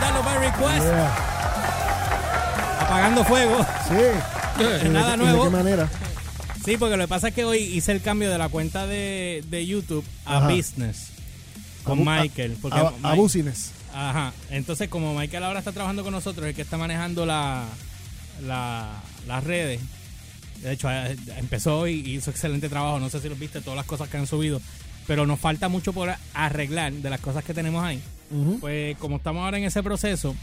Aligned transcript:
Download 0.00 0.24
by 0.24 0.38
Request. 0.38 0.84
Yeah. 0.86 1.14
Apagando 2.80 3.24
fuego. 3.24 3.64
Sí. 3.88 3.94
¿Y 4.60 4.64
de 4.84 4.88
Nada 4.90 5.16
nuevo. 5.16 5.44
¿De 5.44 5.50
qué 5.50 5.56
manera? 5.56 5.88
Sí, 6.64 6.76
porque 6.76 6.96
lo 6.96 7.04
que 7.04 7.08
pasa 7.08 7.28
es 7.28 7.34
que 7.34 7.44
hoy 7.44 7.58
hice 7.58 7.92
el 7.92 8.02
cambio 8.02 8.30
de 8.30 8.36
la 8.38 8.48
cuenta 8.48 8.86
de, 8.86 9.42
de 9.48 9.66
YouTube 9.66 10.04
a 10.26 10.38
Ajá. 10.38 10.48
Business 10.48 11.08
con 11.84 12.06
A 12.06 12.20
Michael. 12.22 12.56
Porque 12.60 12.78
A, 13.02 13.14
bucines. 13.14 13.70
Ajá. 13.94 14.32
Entonces, 14.50 14.88
como 14.88 15.14
Michael 15.14 15.44
ahora 15.44 15.60
está 15.60 15.72
trabajando 15.72 16.02
con 16.04 16.12
nosotros, 16.12 16.46
el 16.46 16.54
que 16.54 16.62
está 16.62 16.76
manejando 16.76 17.24
la, 17.24 17.64
la- 18.46 19.00
las 19.26 19.44
redes. 19.44 19.80
De 20.62 20.72
hecho, 20.72 20.90
eh, 20.90 21.16
empezó 21.36 21.86
y 21.86 21.94
hizo 22.16 22.30
excelente 22.30 22.68
trabajo. 22.68 22.98
No 22.98 23.08
sé 23.08 23.20
si 23.20 23.28
lo 23.28 23.36
viste, 23.36 23.60
todas 23.60 23.76
las 23.76 23.86
cosas 23.86 24.08
que 24.08 24.16
han 24.18 24.26
subido. 24.26 24.60
Pero 25.06 25.24
nos 25.24 25.40
falta 25.40 25.68
mucho 25.68 25.92
por 25.94 26.10
arreglar 26.34 26.92
de 26.92 27.08
las 27.10 27.20
cosas 27.20 27.44
que 27.44 27.54
tenemos 27.54 27.82
ahí. 27.82 28.02
Pues 28.60 28.96
como 28.98 29.16
estamos 29.16 29.42
ahora 29.44 29.58
en 29.58 29.64
ese 29.64 29.82
proceso, 29.82 30.34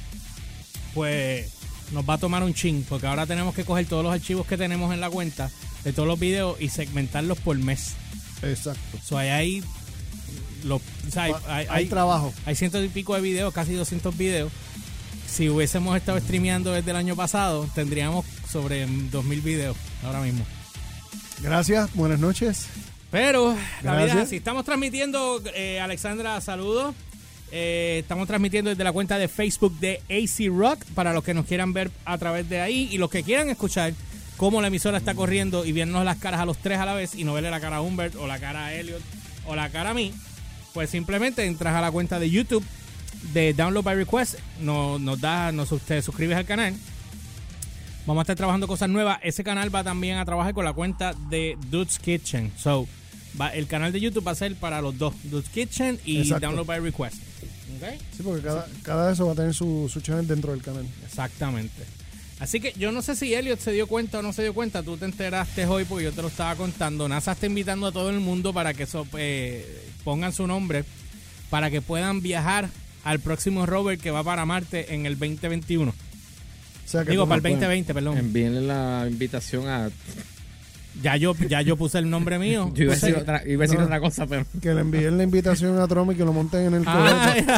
pues 0.94 1.52
nos 1.92 2.08
va 2.08 2.16
a 2.16 2.18
tomar 2.18 2.44
un 2.44 2.54
chin, 2.54 2.86
porque 2.88 3.06
ahora 3.08 3.26
tenemos 3.26 3.54
que 3.54 3.64
coger 3.64 3.86
todos 3.86 4.04
los 4.04 4.14
archivos 4.14 4.48
que 4.48 4.58
tenemos 4.58 4.94
en 4.94 5.02
la 5.02 5.10
cuenta 5.10 5.52
de 5.84 5.94
todos 5.94 6.08
los 6.08 6.20
videos 6.20 6.60
y 6.60 6.70
segmentarlos 6.70 7.38
por 7.40 7.58
mes. 7.58 7.94
Exacto. 8.42 8.98
So, 9.04 9.18
hay 9.18 9.64
los, 10.64 10.82
o 11.08 11.12
sea, 11.12 11.24
hay, 11.24 11.34
hay- 11.34 11.42
Hay, 11.48 11.68
hay- 11.70 11.86
trabajo. 11.86 12.34
hay 12.46 12.56
cientos 12.56 12.84
y 12.84 12.88
pico 12.88 13.14
de 13.14 13.22
videos, 13.22 13.54
casi 13.54 13.74
200 13.74 14.18
videos. 14.18 14.52
Si 15.28 15.50
hubiésemos 15.50 15.96
estado 15.98 16.20
streameando 16.20 16.72
desde 16.72 16.92
el 16.92 16.98
año 16.98 17.16
pasado, 17.16 17.68
tendríamos 17.76 18.26
sobre 18.50 18.88
2000 19.12 19.42
videos 19.42 19.76
ahora 20.04 20.22
mismo. 20.22 20.44
Gracias. 21.42 21.94
Buenas 21.94 22.20
noches. 22.20 22.68
Pero 23.12 23.50
la 23.84 23.92
vida 23.94 24.06
es 24.06 24.06
Gracias. 24.08 24.24
así. 24.28 24.36
Estamos 24.38 24.66
transmitiendo, 24.66 25.42
eh, 25.54 25.80
Alexandra, 25.80 26.40
saludos. 26.42 26.96
Eh, 27.52 28.00
estamos 28.02 28.28
transmitiendo 28.28 28.70
desde 28.70 28.84
la 28.84 28.92
cuenta 28.92 29.18
de 29.18 29.28
Facebook 29.28 29.80
de 29.80 30.02
AC 30.10 30.52
Rock 30.52 30.84
para 30.94 31.14
los 31.14 31.24
que 31.24 31.34
nos 31.34 31.46
quieran 31.46 31.74
ver 31.74 31.92
a 32.04 32.18
través 32.18 32.50
de 32.50 32.60
ahí 32.60 32.90
y 32.92 32.98
los 32.98 33.10
que 33.10 33.24
quieran 33.24 33.50
escuchar 33.50 33.94
cómo 34.38 34.62
la 34.62 34.68
emisora 34.68 34.98
está 34.98 35.14
corriendo 35.16 35.66
y 35.66 35.72
vernos 35.72 36.04
las 36.04 36.18
caras 36.18 36.42
a 36.42 36.46
los 36.46 36.58
tres 36.58 36.80
a 36.80 36.86
la 36.86 36.94
vez 36.94 37.16
y 37.16 37.24
no 37.24 37.34
verle 37.34 37.52
la 37.52 37.60
cara 37.60 37.78
a 37.78 37.82
Humbert 37.82 38.16
o 38.16 38.28
la 38.28 38.40
cara 38.40 38.66
a 38.66 38.74
Elliot 38.74 39.02
o 39.48 39.56
la 39.56 39.70
cara 39.70 39.92
a 39.92 39.94
mí, 39.94 40.12
pues 40.74 40.90
simplemente 40.90 41.46
entras 41.46 41.76
a 41.76 41.82
la 41.82 41.92
cuenta 41.92 42.20
de 42.20 42.30
YouTube 42.30 42.66
de 43.34 43.54
Download 43.54 43.84
by 43.84 43.96
Request, 43.96 44.36
nos, 44.62 45.00
nos 45.00 45.20
da, 45.22 45.52
nos 45.52 45.70
te 45.86 46.02
suscribes 46.02 46.38
al 46.38 46.46
canal. 46.46 46.74
Vamos 48.06 48.22
a 48.22 48.24
estar 48.24 48.36
trabajando 48.36 48.68
cosas 48.68 48.90
nuevas. 48.90 49.18
Ese 49.24 49.44
canal 49.44 49.74
va 49.74 49.84
también 49.84 50.18
a 50.18 50.26
trabajar 50.26 50.54
con 50.54 50.64
la 50.64 50.74
cuenta 50.74 51.14
de 51.30 51.58
Dude's 51.72 51.98
Kitchen. 51.98 52.52
So, 52.56 52.88
va, 53.40 53.50
el 53.50 53.66
canal 53.68 53.92
de 53.92 54.00
YouTube 54.00 54.28
va 54.28 54.32
a 54.32 54.36
ser 54.36 54.56
para 54.56 54.82
los 54.82 54.98
dos, 54.98 55.16
Dude's 55.24 55.50
Kitchen 55.50 56.00
y 56.06 56.20
Exacto. 56.20 56.48
Download 56.48 56.68
by 56.68 56.80
Request. 56.82 57.16
Sí, 58.16 58.24
porque 58.24 58.42
cada, 58.42 58.68
cada 58.84 59.08
de 59.08 59.14
eso 59.14 59.26
va 59.26 59.34
a 59.34 59.36
tener 59.36 59.54
su, 59.54 59.90
su 59.92 60.02
channel 60.02 60.28
dentro 60.28 60.52
del 60.52 60.62
canal. 60.62 60.86
Exactamente. 61.06 61.84
Así 62.40 62.60
que 62.60 62.74
yo 62.78 62.92
no 62.92 63.02
sé 63.02 63.16
si 63.16 63.34
Elliot 63.34 63.60
se 63.60 63.72
dio 63.72 63.88
cuenta 63.88 64.20
o 64.20 64.22
no 64.22 64.34
se 64.34 64.42
dio 64.44 64.54
cuenta. 64.54 64.84
Tú 64.84 64.98
te 64.98 65.06
enteraste 65.06 65.66
hoy 65.66 65.86
porque 65.86 66.04
yo 66.06 66.12
te 66.12 66.22
lo 66.22 66.28
estaba 66.28 66.56
contando. 66.56 67.08
NASA 67.08 67.32
está 67.32 67.46
invitando 67.46 67.88
a 67.88 67.92
todo 67.92 68.10
el 68.10 68.20
mundo 68.20 68.52
para 68.54 68.74
que 68.74 68.86
so- 68.86 69.08
eh, 69.18 69.88
pongan 70.04 70.34
su 70.34 70.46
nombre 70.46 70.84
para 71.50 71.70
que 71.72 71.82
puedan 71.82 72.22
viajar 72.22 72.70
al 73.04 73.20
próximo 73.20 73.66
rover 73.66 73.98
que 74.00 74.12
va 74.12 74.24
para 74.24 74.46
Marte 74.46 74.94
en 74.94 75.06
el 75.06 75.18
2021. 75.18 75.92
O 75.92 76.88
sea 76.88 77.04
que 77.04 77.12
Digo, 77.12 77.26
para 77.28 77.38
el 77.38 77.44
2020, 77.44 77.94
perdón. 77.94 78.18
Envíenle 78.18 78.62
la 78.62 79.06
invitación 79.10 79.68
a. 79.70 79.90
Ya 81.02 81.18
yo, 81.18 81.36
ya 81.50 81.62
yo 81.62 81.76
puse 81.76 81.98
el 82.00 82.10
nombre 82.10 82.40
mío. 82.40 82.72
Yo 82.76 82.84
iba 82.86 82.94
a 82.94 82.96
decir, 82.96 83.16
otra, 83.16 83.44
iba 83.46 83.64
a 83.64 83.68
decir 83.68 83.80
No. 83.80 83.86
otra 83.86 84.00
cosa, 84.00 84.26
pero. 84.28 84.46
que 84.62 84.74
le 84.74 84.82
envíen 84.82 85.18
la 85.18 85.24
invitación 85.24 85.78
a 85.80 85.88
Trump 85.88 86.12
y 86.12 86.16
que 86.16 86.24
lo 86.24 86.32
monten 86.34 86.68
en 86.68 86.74
el 86.76 86.86
cohete. 86.86 87.46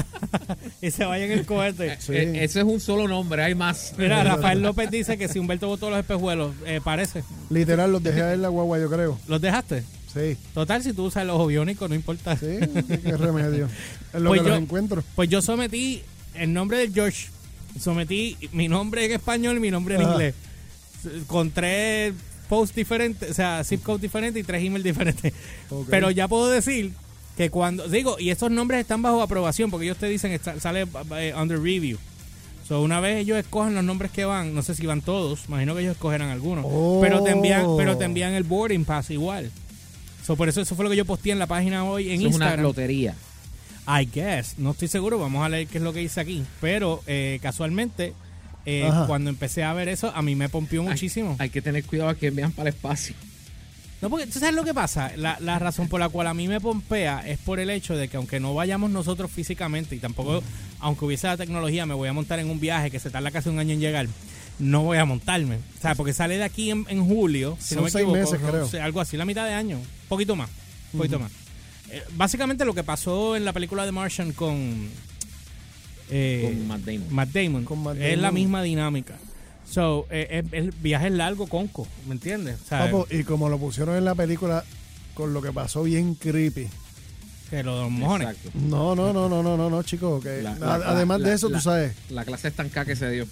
Ah, 0.49 0.55
y 0.81 0.91
se 0.91 1.05
vaya 1.05 1.25
en 1.25 1.31
el 1.31 1.45
cohete. 1.45 1.97
Sí. 1.99 2.13
Eh, 2.13 2.43
eso 2.43 2.59
es 2.59 2.65
un 2.65 2.79
solo 2.79 3.07
nombre, 3.07 3.43
hay 3.43 3.55
más. 3.55 3.93
Mira, 3.97 4.23
Rafael 4.23 4.61
López 4.61 4.89
dice 4.91 5.17
que 5.17 5.27
si 5.27 5.39
Humberto 5.39 5.67
botó 5.67 5.89
los 5.89 5.99
espejuelos, 5.99 6.53
eh, 6.65 6.81
parece. 6.83 7.23
Literal, 7.49 7.91
los 7.91 8.03
dejé 8.03 8.21
ahí 8.23 8.33
en 8.33 8.41
la 8.41 8.49
guagua, 8.49 8.77
yo 8.79 8.89
creo. 8.89 9.17
¿Los 9.27 9.39
dejaste? 9.41 9.83
Sí, 10.13 10.35
Total, 10.53 10.81
si 10.83 10.93
tú 10.93 11.05
usas 11.05 11.23
el 11.23 11.29
ojo 11.29 11.47
biónico, 11.47 11.87
no 11.87 11.95
importa. 11.95 12.35
sí, 12.37 12.59
qué, 12.87 12.99
qué 12.99 13.17
remedio. 13.17 13.69
Es 14.13 14.19
lo 14.21 14.29
Pues 14.29 14.41
que 14.41 14.47
yo- 14.47 14.53
los 14.53 14.61
encuentro. 14.63 15.03
Pues 15.15 15.29
yo 15.29 15.41
sometí 15.41 16.01
el 16.35 16.51
nombre 16.53 16.77
de 16.79 16.91
George, 16.91 17.27
sometí 17.79 18.37
mi 18.51 18.67
nombre 18.67 19.05
en 19.05 19.11
español 19.13 19.57
y 19.57 19.59
mi 19.59 19.71
nombre 19.71 19.95
en 19.95 20.01
Ajá. 20.01 20.11
inglés. 20.13 20.35
Con 21.27 21.51
tres 21.51 22.13
posts 22.47 22.75
diferentes, 22.75 23.29
o 23.29 23.33
sea, 23.33 23.63
zip 23.63 23.83
code 23.83 23.99
diferentes 24.01 24.41
y 24.41 24.43
tres 24.45 24.63
emails 24.63 24.83
diferentes. 24.83 25.33
Pero 25.89 26.11
ya 26.11 26.27
puedo 26.27 26.49
decir 26.49 26.91
que 27.35 27.49
cuando, 27.49 27.87
digo, 27.87 28.17
y 28.19 28.29
estos 28.31 28.49
nombres 28.51 28.81
están 28.81 29.01
bajo 29.01 29.21
aprobación 29.21 29.69
porque 29.69 29.85
ellos 29.85 29.97
te 29.97 30.07
dicen, 30.07 30.31
está- 30.31 30.59
sale 30.59 30.87
eh, 31.17 31.33
under 31.39 31.59
review. 31.61 31.97
So, 32.67 32.81
una 32.81 32.99
vez 32.99 33.17
ellos 33.19 33.37
escogen 33.37 33.75
los 33.75 33.83
nombres 33.83 34.11
que 34.11 34.25
van, 34.25 34.53
no 34.53 34.61
sé 34.61 34.75
si 34.75 34.85
van 34.85 35.01
todos, 35.01 35.45
imagino 35.47 35.73
que 35.73 35.81
ellos 35.81 35.93
escogerán 35.93 36.29
algunos, 36.29 36.65
Oh. 36.67 36.99
pero 37.01 37.23
te 37.23 37.31
envían, 37.31 37.65
pero 37.77 37.97
te 37.97 38.03
envían 38.05 38.33
el 38.33 38.43
boarding 38.43 38.83
pass 38.83 39.09
igual. 39.11 39.51
So, 40.25 40.35
por 40.35 40.49
eso 40.49 40.59
eso 40.59 40.75
fue 40.75 40.83
lo 40.83 40.89
que 40.91 40.97
yo 40.97 41.05
posteé 41.05 41.31
en 41.31 41.39
la 41.39 41.47
página 41.47 41.85
hoy 41.85 42.09
en 42.09 42.19
Eso 42.19 42.29
es 42.29 42.35
una 42.35 42.45
Instagram. 42.45 42.63
lotería. 42.63 43.15
I 43.87 44.05
guess, 44.13 44.55
no 44.57 44.71
estoy 44.71 44.89
seguro, 44.89 45.17
vamos 45.17 45.45
a 45.45 45.47
leer 45.47 45.67
qué 45.67 45.77
es 45.77 45.83
lo 45.85 45.93
que 45.93 45.99
dice 45.99 46.19
aquí. 46.19 46.43
Pero 46.59 47.01
eh, 47.07 47.39
casualmente, 47.41 48.13
eh, 48.69 48.91
cuando 49.07 49.29
empecé 49.29 49.63
a 49.63 49.71
ver 49.71 49.87
eso, 49.87 50.11
a 50.13 50.21
mí 50.21 50.35
me 50.35 50.49
pompió 50.49 50.83
muchísimo. 50.83 51.37
Hay, 51.39 51.49
que 51.49 51.61
tener 51.61 51.85
cuidado 51.85 52.09
a 52.09 52.15
que 52.15 52.31
vean 52.31 52.51
para 52.51 52.69
el 52.69 52.75
espacio. 52.75 53.15
No, 54.01 54.09
porque 54.09 54.27
tú 54.27 54.39
sabes 54.39 54.53
lo 54.53 54.63
que 54.65 54.73
pasa. 54.73 55.13
La, 55.15 55.37
la 55.39 55.57
razón 55.57 55.87
por 55.87 55.99
la 56.01 56.09
cual 56.09 56.27
a 56.27 56.33
mí 56.33 56.47
me 56.49 56.59
pompea 56.59 57.21
es 57.25 57.39
por 57.39 57.59
el 57.59 57.69
hecho 57.69 57.95
de 57.95 58.09
que 58.09 58.17
aunque 58.17 58.39
no 58.41 58.53
vayamos 58.53 58.91
nosotros 58.91 59.31
físicamente 59.31 59.95
y 59.95 59.99
tampoco, 59.99 60.43
aunque 60.81 61.05
hubiese 61.05 61.27
la 61.27 61.37
tecnología, 61.37 61.85
me 61.85 61.93
voy 61.93 62.09
a 62.09 62.13
montar 62.13 62.39
en 62.39 62.49
un 62.49 62.59
viaje 62.59 62.91
que 62.91 62.99
se 62.99 63.09
tarda 63.09 63.31
casi 63.31 63.47
un 63.49 63.57
año 63.57 63.73
en 63.73 63.79
llegar, 63.79 64.07
no 64.59 64.83
voy 64.83 64.97
a 64.97 65.05
montarme. 65.05 65.55
O 65.55 65.81
sea, 65.81 65.95
porque 65.95 66.13
sale 66.13 66.37
de 66.37 66.43
aquí 66.43 66.69
en, 66.69 66.85
en 66.89 67.05
julio, 67.05 67.57
si 67.59 67.69
Son 67.69 67.77
no 67.77 67.83
me 67.85 67.89
seis 67.89 68.03
equivoco, 68.03 68.31
meses, 68.31 68.69
creo. 68.69 68.83
algo 68.83 68.99
así, 69.01 69.15
la 69.17 69.25
mitad 69.25 69.45
de 69.47 69.53
año, 69.53 69.77
un 69.77 69.85
poquito 70.09 70.35
más, 70.35 70.49
un 70.91 70.97
poquito 70.99 71.19
más. 71.19 71.31
Eh, 71.89 72.03
básicamente 72.17 72.65
lo 72.65 72.73
que 72.75 72.83
pasó 72.83 73.35
en 73.37 73.45
la 73.45 73.53
película 73.53 73.85
de 73.85 73.93
Martian 73.93 74.33
con... 74.33 74.89
eh, 76.09 76.41
Con 76.45 76.67
Matt 76.67 76.81
Damon. 76.81 77.13
Matt 77.13 77.29
Damon. 77.29 77.65
Con 77.65 77.83
Matt 77.83 77.97
Es 77.99 78.17
la 78.17 78.31
misma 78.31 78.61
dinámica. 78.63 79.15
So, 79.69 80.07
eh, 80.09 80.41
es- 80.45 80.53
el 80.53 80.71
viaje 80.71 81.07
es 81.07 81.13
largo, 81.13 81.47
conco, 81.47 81.85
¿me 82.07 82.13
entiendes? 82.13 82.57
Papo, 82.69 83.05
y 83.11 83.23
como 83.23 83.49
lo 83.49 83.57
pusieron 83.57 83.97
en 83.97 84.05
la 84.05 84.15
película, 84.15 84.63
con 85.13 85.33
lo 85.33 85.41
que 85.41 85.51
pasó 85.51 85.83
bien 85.83 86.15
creepy. 86.15 86.67
que 87.49 87.63
los 87.63 87.89
mojones. 87.89 88.27
Exacto. 88.29 88.51
No, 88.59 88.93
no, 88.93 89.13
no, 89.13 89.29
no, 89.29 89.41
no, 89.41 89.55
no, 89.55 89.69
no, 89.69 89.81
chicos. 89.83 90.21
Que 90.21 90.41
La- 90.41 90.51
a- 90.51 90.77
la- 90.77 90.89
además 90.89 91.21
la- 91.21 91.29
de 91.29 91.35
eso, 91.35 91.47
la- 91.49 91.57
tú 91.59 91.63
sabes. 91.63 91.93
La 92.09 92.25
clase 92.25 92.49
estancada 92.49 92.85
que 92.85 92.97
se 92.97 93.09
dio. 93.09 93.25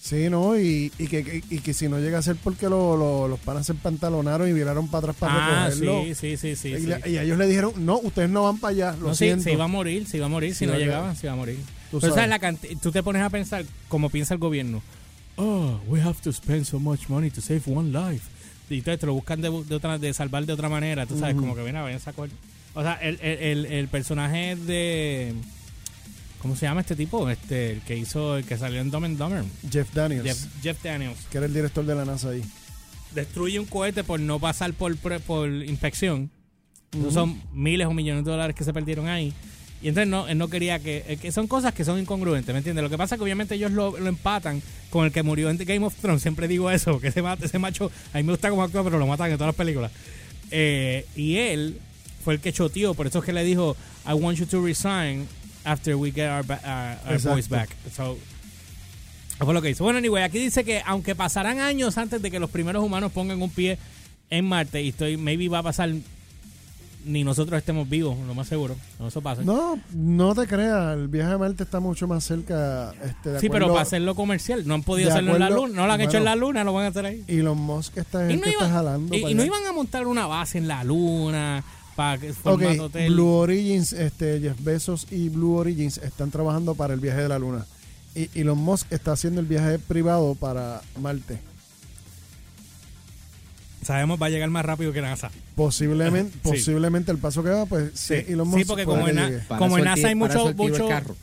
Sí, 0.00 0.30
¿no? 0.30 0.58
Y, 0.58 0.90
y, 0.98 1.06
que, 1.06 1.22
que- 1.22 1.42
y 1.50 1.58
que 1.58 1.74
si 1.74 1.86
no 1.86 1.98
llega 1.98 2.16
a 2.18 2.22
ser 2.22 2.36
porque 2.36 2.66
lo- 2.70 2.96
lo- 2.96 3.28
los 3.28 3.38
panas 3.40 3.66
se 3.66 3.74
pantalonaron 3.74 4.48
y 4.48 4.54
viraron 4.54 4.88
para 4.88 5.10
atrás 5.10 5.16
para 5.18 5.34
Ah, 5.34 5.68
recogerlo. 5.68 6.02
sí, 6.04 6.14
sí, 6.14 6.36
sí, 6.38 6.56
sí. 6.56 6.68
y, 6.68 6.78
sí. 6.80 6.92
y 7.10 7.18
ellos 7.18 7.36
le 7.36 7.46
dijeron, 7.46 7.72
no, 7.84 7.98
ustedes 7.98 8.30
no 8.30 8.44
van 8.44 8.56
para 8.58 8.70
allá, 8.72 8.92
lo 8.98 9.08
No, 9.08 9.14
sí, 9.14 9.30
se 9.38 9.52
iba 9.52 9.64
a 9.64 9.68
morir, 9.68 10.06
se 10.06 10.16
iba 10.16 10.24
a 10.26 10.30
morir, 10.30 10.54
si 10.54 10.64
no 10.66 10.74
llegaban, 10.78 11.14
se 11.14 11.26
iba 11.26 11.34
a 11.34 11.36
morir. 11.36 11.58
Tú 11.90 12.00
sabes. 12.00 12.14
sabes 12.14 12.28
la 12.30 12.76
tú 12.80 12.92
te 12.92 13.02
pones 13.02 13.22
a 13.22 13.30
pensar 13.30 13.64
como 13.88 14.10
piensa 14.10 14.34
el 14.34 14.40
gobierno. 14.40 14.82
Oh, 15.36 15.80
we 15.86 16.00
have 16.00 16.20
to 16.22 16.32
spend 16.32 16.64
so 16.64 16.78
much 16.80 17.08
money 17.08 17.30
to 17.30 17.40
save 17.40 17.62
one 17.66 17.90
life. 17.92 18.26
Y 18.70 18.78
entonces 18.78 19.00
te 19.00 19.06
lo 19.06 19.14
buscan 19.14 19.40
de, 19.40 19.50
de 19.50 19.74
otra, 19.74 19.98
de 19.98 20.12
salvar 20.12 20.44
de 20.44 20.52
otra 20.52 20.68
manera, 20.68 21.06
tú 21.06 21.18
sabes, 21.18 21.34
como 21.36 21.54
que 21.54 21.62
ven 21.62 21.76
a 21.76 21.82
ver 21.82 21.94
esa 21.94 22.12
cosa. 22.12 22.34
O 22.74 22.82
sea, 22.82 22.94
el, 22.94 23.18
el, 23.22 23.38
el, 23.38 23.66
el 23.66 23.88
personaje 23.88 24.56
de... 24.56 25.34
¿Cómo 26.42 26.54
se 26.54 26.66
llama 26.66 26.82
este 26.82 26.94
tipo? 26.94 27.28
Este, 27.30 27.72
el 27.72 27.80
que 27.80 27.96
hizo, 27.96 28.36
el 28.36 28.44
que 28.44 28.56
salió 28.58 28.80
en 28.80 28.90
Dumb 28.90 29.04
and 29.04 29.18
Dumber. 29.18 29.44
Jeff 29.70 29.92
Daniels, 29.92 30.24
Jeff, 30.24 30.62
Jeff 30.62 30.82
Daniels. 30.84 31.18
que 31.30 31.38
era 31.38 31.46
el 31.46 31.54
director 31.54 31.84
de 31.84 31.94
la 31.94 32.04
NASA 32.04 32.28
ahí. 32.30 32.44
Destruye 33.14 33.58
un 33.58 33.66
cohete 33.66 34.04
por 34.04 34.20
no 34.20 34.38
pasar 34.38 34.72
por, 34.74 34.96
por 34.96 35.48
inspección. 35.48 36.30
Esos 36.92 37.14
Son 37.14 37.42
miles 37.52 37.86
o 37.86 37.92
millones 37.94 38.24
de 38.24 38.30
dólares 38.30 38.54
que 38.54 38.64
se 38.64 38.72
perdieron 38.72 39.08
ahí. 39.08 39.32
Y 39.80 39.88
entonces 39.88 40.08
no, 40.08 40.26
él 40.26 40.36
no 40.38 40.48
quería 40.48 40.78
que, 40.80 41.04
eh, 41.06 41.16
que... 41.18 41.30
Son 41.30 41.46
cosas 41.46 41.72
que 41.72 41.84
son 41.84 42.00
incongruentes, 42.00 42.52
¿me 42.52 42.58
entiendes? 42.58 42.82
Lo 42.82 42.90
que 42.90 42.98
pasa 42.98 43.14
es 43.14 43.18
que 43.18 43.22
obviamente 43.24 43.54
ellos 43.54 43.70
lo, 43.70 43.96
lo 43.96 44.08
empatan 44.08 44.60
con 44.90 45.04
el 45.06 45.12
que 45.12 45.22
murió 45.22 45.50
en 45.50 45.56
Game 45.58 45.86
of 45.86 45.94
Thrones. 45.94 46.20
Siempre 46.22 46.48
digo 46.48 46.70
eso, 46.70 46.98
que 47.00 47.08
ese, 47.08 47.22
ese 47.42 47.58
macho... 47.58 47.90
A 48.12 48.16
mí 48.18 48.24
me 48.24 48.32
gusta 48.32 48.50
como 48.50 48.64
actúa, 48.64 48.82
pero 48.82 48.98
lo 48.98 49.06
matan 49.06 49.30
en 49.30 49.36
todas 49.36 49.48
las 49.50 49.56
películas. 49.56 49.92
Eh, 50.50 51.06
y 51.14 51.36
él 51.36 51.78
fue 52.24 52.34
el 52.34 52.40
que 52.40 52.52
choteó. 52.52 52.94
Por 52.94 53.06
eso 53.06 53.20
es 53.20 53.24
que 53.24 53.32
le 53.32 53.44
dijo, 53.44 53.76
I 54.04 54.14
want 54.14 54.38
you 54.38 54.46
to 54.46 54.60
resign 54.64 55.28
after 55.64 55.94
we 55.94 56.10
get 56.10 56.28
our, 56.28 56.44
ba- 56.44 56.98
our- 57.06 57.22
boys 57.22 57.48
back. 57.48 57.68
So, 57.94 58.18
fue 59.38 59.54
lo 59.54 59.62
que 59.62 59.70
hizo. 59.70 59.84
Bueno, 59.84 59.98
anyway, 59.98 60.24
aquí 60.24 60.38
dice 60.40 60.64
que 60.64 60.82
aunque 60.84 61.14
pasarán 61.14 61.60
años 61.60 61.96
antes 61.98 62.20
de 62.20 62.30
que 62.32 62.40
los 62.40 62.50
primeros 62.50 62.82
humanos 62.82 63.12
pongan 63.12 63.40
un 63.40 63.50
pie 63.50 63.78
en 64.30 64.44
Marte, 64.44 64.82
y 64.82 64.88
estoy, 64.88 65.16
maybe 65.16 65.48
va 65.48 65.58
a 65.60 65.62
pasar 65.62 65.90
ni 67.04 67.24
nosotros 67.24 67.56
estemos 67.58 67.88
vivos, 67.88 68.16
lo 68.26 68.34
más 68.34 68.48
seguro. 68.48 68.76
No 68.98 69.08
eso 69.08 69.20
pasa. 69.20 69.42
No, 69.42 69.78
no 69.94 70.34
te 70.34 70.46
creas, 70.46 70.96
el 70.96 71.08
viaje 71.08 71.32
a 71.32 71.38
Marte 71.38 71.62
está 71.62 71.80
mucho 71.80 72.06
más 72.06 72.24
cerca. 72.24 72.92
Este, 73.04 73.30
de 73.30 73.40
sí, 73.40 73.48
pero 73.48 73.68
para 73.68 73.82
hacerlo 73.82 74.14
comercial. 74.14 74.66
No 74.66 74.74
han 74.74 74.82
podido 74.82 75.10
hacerlo 75.10 75.34
en 75.34 75.40
la 75.40 75.50
luna. 75.50 75.74
No 75.74 75.86
lo 75.86 75.92
han 75.92 76.00
hecho 76.00 76.18
en 76.18 76.24
la 76.24 76.36
luna, 76.36 76.64
lo 76.64 76.72
van 76.72 76.84
a 76.86 76.88
hacer 76.88 77.06
ahí. 77.06 77.24
Musk 77.54 77.96
Y 77.96 78.00
gente 78.00 78.36
no, 78.36 78.44
está 78.44 78.50
iban, 78.50 78.70
jalando. 78.72 79.14
y, 79.14 79.24
y 79.26 79.34
no 79.34 79.44
iban 79.44 79.64
a 79.66 79.72
montar 79.72 80.06
una 80.06 80.26
base 80.26 80.58
en 80.58 80.68
la 80.68 80.84
luna 80.84 81.64
para 81.96 82.18
que 82.18 82.30
Ok, 82.30 82.36
formar 82.36 82.80
hotel. 82.80 83.12
Blue 83.12 83.26
Origins, 83.28 83.92
este, 83.92 84.40
Jeff 84.40 84.62
Bezos 84.62 85.06
y 85.10 85.28
Blue 85.30 85.56
Origins 85.56 85.98
están 85.98 86.30
trabajando 86.30 86.74
para 86.74 86.94
el 86.94 87.00
viaje 87.00 87.22
de 87.22 87.28
la 87.28 87.38
luna. 87.38 87.66
y 88.14 88.28
Elon 88.40 88.58
Musk 88.58 88.92
está 88.92 89.12
haciendo 89.12 89.40
el 89.40 89.46
viaje 89.46 89.78
privado 89.78 90.34
para 90.34 90.80
Marte. 91.00 91.38
Sabemos 93.88 94.20
va 94.20 94.26
a 94.26 94.28
llegar 94.28 94.50
más 94.50 94.66
rápido 94.66 94.92
que 94.92 95.00
NASA. 95.00 95.30
Posiblemente, 95.54 96.30
Sí. 96.44 96.50
posiblemente 96.50 97.10
el 97.10 97.16
paso 97.16 97.42
que 97.42 97.48
va, 97.48 97.64
pues 97.64 97.90
sí, 97.94 98.12
Elon 98.28 98.50
Sí, 98.50 98.56
Musk 98.58 98.66
porque 98.66 98.84
como 98.84 99.08
en 99.08 99.16
na- 99.16 99.30
Como 99.56 99.78
NASA 99.78 100.08
hay 100.08 100.14
mucho- 100.14 100.52
mucho- 100.54 100.86
carro. 100.88 101.16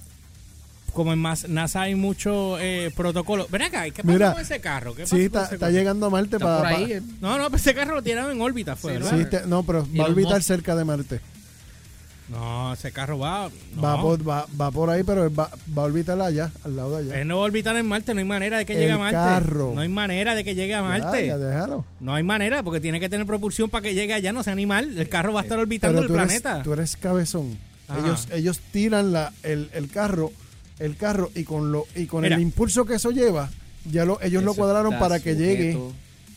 Como 0.92 1.14
en 1.14 1.20
más, 1.20 1.48
NASA 1.48 1.82
hay 1.82 1.94
mucho 1.94 2.58
eh, 2.60 2.92
protocolo. 2.96 3.46
Ven 3.52 3.62
acá, 3.62 3.84
¿qué 3.92 4.02
pasó 4.02 4.08
Mira, 4.08 4.32
con 4.34 4.42
ese 4.42 4.60
carro? 4.62 4.96
¿Qué 4.96 5.06
Sí, 5.06 5.26
está, 5.26 5.44
ese 5.44 5.56
está 5.56 5.68
carro? 5.68 5.78
llegando 5.78 6.06
a 6.08 6.10
Marte 6.10 6.38
Está 6.38 6.40
para... 6.40 6.58
por 6.58 6.68
ahí. 6.68 6.92
eh. 6.94 7.02
No, 7.22 7.38
no, 7.38 7.50
pues 7.52 7.62
ese 7.62 7.76
carro 7.76 7.94
lo 7.94 8.02
tiraron 8.02 8.32
en 8.32 8.42
órbita, 8.42 8.76
fue, 8.76 8.94
Sí, 8.94 8.98
¿verdad? 9.04 9.18
Sí, 9.20 9.26
te- 9.30 9.46
no, 9.46 9.62
pero 9.62 9.82
va 9.84 9.86
a 9.86 9.92
Elon 9.94 10.12
orbitar 10.12 10.42
cerca 10.42 10.76
de 10.76 10.86
Marte. 10.86 11.20
No, 12.30 12.74
ese 12.74 12.92
carro 12.92 13.20
va. 13.20 13.50
No. 13.76 13.82
Va, 13.84 14.02
por, 14.02 14.28
va, 14.28 14.48
va 14.60 14.72
por 14.72 14.90
ahí, 14.90 15.04
pero 15.04 15.32
va, 15.34 15.50
va 15.78 15.84
a 15.84 15.86
orbitar 15.86 16.20
allá, 16.20 16.52
al 16.64 16.76
lado 16.76 16.98
de 16.98 17.04
allá. 17.12 17.22
Él 17.22 17.28
no 17.28 17.38
va 17.38 17.44
a 17.44 17.46
orbitar 17.46 17.76
en 17.76 17.88
Marte, 17.88 18.14
no 18.16 18.20
hay 18.20 18.26
manera 18.26 18.58
de 18.58 18.66
que 18.66 18.74
El 18.74 18.80
llegue 18.80 18.92
a 18.94 18.98
Marte. 18.98 19.14
carro. 19.16 19.74
No 19.76 19.82
hay 19.82 19.90
manera 19.90 20.34
de 20.34 20.44
que 20.44 20.56
llegue 20.56 20.74
a 20.74 20.82
Ya, 20.82 20.84
Marte. 20.84 21.28
ya, 21.28 21.38
déjalo. 21.38 21.86
No 22.00 22.16
hay 22.16 22.24
manera, 22.24 22.64
porque 22.64 22.80
tiene 22.80 23.00
que 23.00 23.10
tener 23.10 23.28
propulsión 23.28 23.70
para 23.70 23.84
que 23.84 23.94
llegue 23.94 24.14
allá, 24.16 24.34
no 24.34 24.42
sea 24.42 24.54
animal. 24.54 24.98
El 24.98 25.08
carro 25.08 25.34
va 25.34 25.42
a 25.42 25.44
estar 25.44 25.60
orbitando 25.60 26.02
Pero 26.02 26.14
el 26.16 26.20
eres, 26.20 26.42
planeta. 26.42 26.64
tú 26.64 26.74
eres 26.74 26.96
cabezón. 26.98 27.58
Ajá. 27.88 28.00
Ellos, 28.00 28.28
ellos 28.32 28.60
tiran 28.72 29.12
la, 29.14 29.32
el, 29.44 29.70
el 29.74 29.88
carro, 29.92 30.32
el 30.80 30.98
carro 30.98 31.30
y 31.36 31.44
con 31.44 31.72
lo 31.72 31.86
y 31.96 32.08
con 32.08 32.24
Mira. 32.24 32.38
el 32.38 32.42
impulso 32.42 32.86
que 32.86 32.96
eso 32.96 33.12
lleva, 33.12 33.52
ya 33.92 34.04
lo, 34.04 34.20
ellos 34.24 34.42
lo 34.42 34.56
cuadraron 34.56 34.98
para 34.98 35.20
que 35.20 35.36
llegue 35.36 35.78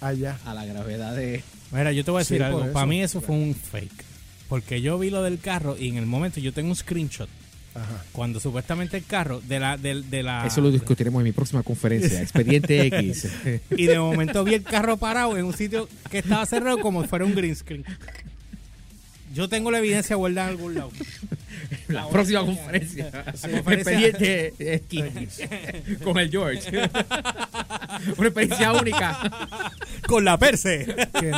allá. 0.03 0.37
A 0.45 0.53
la 0.53 0.67
gravedad 0.67 1.17
de. 1.17 1.43
Mira, 1.73 1.93
yo 1.93 2.05
te 2.05 2.11
voy 2.11 2.19
a 2.19 2.21
decir 2.21 2.43
algo. 2.43 2.71
Para 2.73 2.85
mí 2.85 3.01
eso 3.03 3.23
fue 3.23 3.35
un 3.37 3.55
fake. 3.55 4.05
Porque 4.49 4.81
yo 4.81 4.99
vi 4.99 5.11
lo 5.11 5.23
del 5.23 5.39
carro 5.39 5.77
y 5.79 5.89
en 5.89 5.97
el 5.97 6.07
momento 6.07 6.41
yo 6.41 6.53
tengo 6.53 6.71
un 6.71 6.77
screenshot. 6.77 7.29
Ajá. 7.75 8.03
Cuando 8.13 8.41
supuestamente 8.41 8.97
el 8.97 9.05
carro 9.05 9.41
de 9.41 9.61
la, 9.61 9.77
de, 9.77 10.03
de 10.03 10.23
la 10.23 10.47
Eso 10.47 10.61
lo 10.61 10.71
discutiremos 10.71 11.21
en 11.21 11.25
mi 11.25 11.33
próxima 11.33 11.63
conferencia. 11.63 12.23
Expediente 12.23 12.87
X. 12.87 13.29
y 13.71 13.87
de 13.87 13.99
momento 13.99 14.43
vi 14.43 14.55
el 14.55 14.63
carro 14.63 14.97
parado 14.97 15.37
en 15.37 15.45
un 15.45 15.53
sitio 15.53 15.89
que 16.11 16.19
estaba 16.19 16.45
cerrado 16.47 16.79
como 16.79 17.03
si 17.03 17.09
fuera 17.09 17.25
un 17.25 17.35
green 17.35 17.55
screen. 17.55 17.85
Yo 19.35 19.49
tengo 19.49 19.71
la 19.71 19.79
evidencia 19.79 20.17
guardada 20.17 20.49
en 20.49 20.57
algún 20.57 20.75
lado. 20.75 20.91
La 21.89 22.09
próxima 22.09 22.41
conferencia. 22.45 23.11
conferencia- 23.11 24.09
Expediente 24.09 24.75
X. 24.75 25.41
Con 26.03 26.19
el 26.19 26.31
George. 26.31 26.71
Una 28.17 28.29
experiencia 28.29 28.73
única. 28.73 29.19
Con 30.07 30.25
la 30.25 30.39
Perse. 30.39 30.87
Que- 31.21 31.33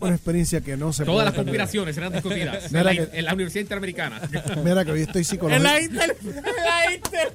una 0.00 0.14
experiencia 0.14 0.60
que 0.60 0.76
no 0.76 0.92
se 0.92 1.04
Todas 1.04 1.24
las 1.24 1.34
conspiraciones 1.34 1.94
serán 1.94 2.12
discutidas 2.12 2.72
en 2.72 2.84
la, 2.84 2.90
que- 2.92 3.08
en 3.12 3.24
la 3.24 3.34
Universidad 3.34 3.62
Interamericana. 3.62 4.20
Mira 4.64 4.84
que 4.84 4.92
hoy 4.92 5.02
estoy 5.02 5.20
En 5.22 5.24
psicológico. 5.24 5.62
la 5.64 5.80
Intel. 5.80 6.10
En 6.22 6.34
la 6.34 6.94
Intel. 6.94 7.28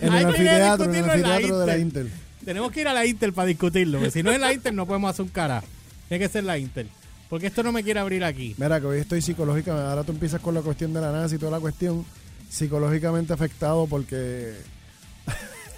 En 0.00 0.12
Hay 0.12 0.24
el 0.24 0.34
que 0.34 0.42
ir 0.42 0.48
a 0.48 0.72
anfiteatro, 0.72 0.84
en 0.84 0.90
el 0.90 0.96
discutirlo 0.96 1.14
en 1.14 1.22
la 1.22 1.28
anfiteatro 1.34 1.58
de 1.60 1.66
la 1.66 1.78
Intel. 1.78 2.06
Intel. 2.06 2.20
Tenemos 2.44 2.72
que 2.72 2.80
ir 2.80 2.88
a 2.88 2.92
la 2.94 3.06
Intel 3.06 3.32
para 3.32 3.46
discutirlo. 3.46 3.98
porque 3.98 4.10
Si 4.12 4.22
no 4.22 4.30
es 4.32 4.40
la 4.40 4.52
Intel, 4.52 4.74
no 4.76 4.86
podemos 4.86 5.10
hacer 5.10 5.22
un 5.24 5.28
cara. 5.30 5.62
Tiene 6.08 6.24
que 6.24 6.30
ser 6.32 6.44
la 6.44 6.56
Intel. 6.58 6.88
Porque 7.28 7.46
esto 7.48 7.62
no 7.62 7.72
me 7.72 7.82
quiere 7.82 8.00
abrir 8.00 8.24
aquí. 8.24 8.54
Mira 8.56 8.80
que 8.80 8.86
hoy 8.86 9.00
estoy 9.00 9.20
psicológica. 9.20 9.90
Ahora 9.90 10.04
tú 10.04 10.12
empiezas 10.12 10.40
con 10.40 10.54
la 10.54 10.62
cuestión 10.62 10.92
de 10.94 11.00
la 11.00 11.12
NASA 11.12 11.34
y 11.34 11.38
toda 11.38 11.52
la 11.52 11.60
cuestión 11.60 12.04
psicológicamente 12.48 13.32
afectado 13.32 13.86
porque 13.86 14.54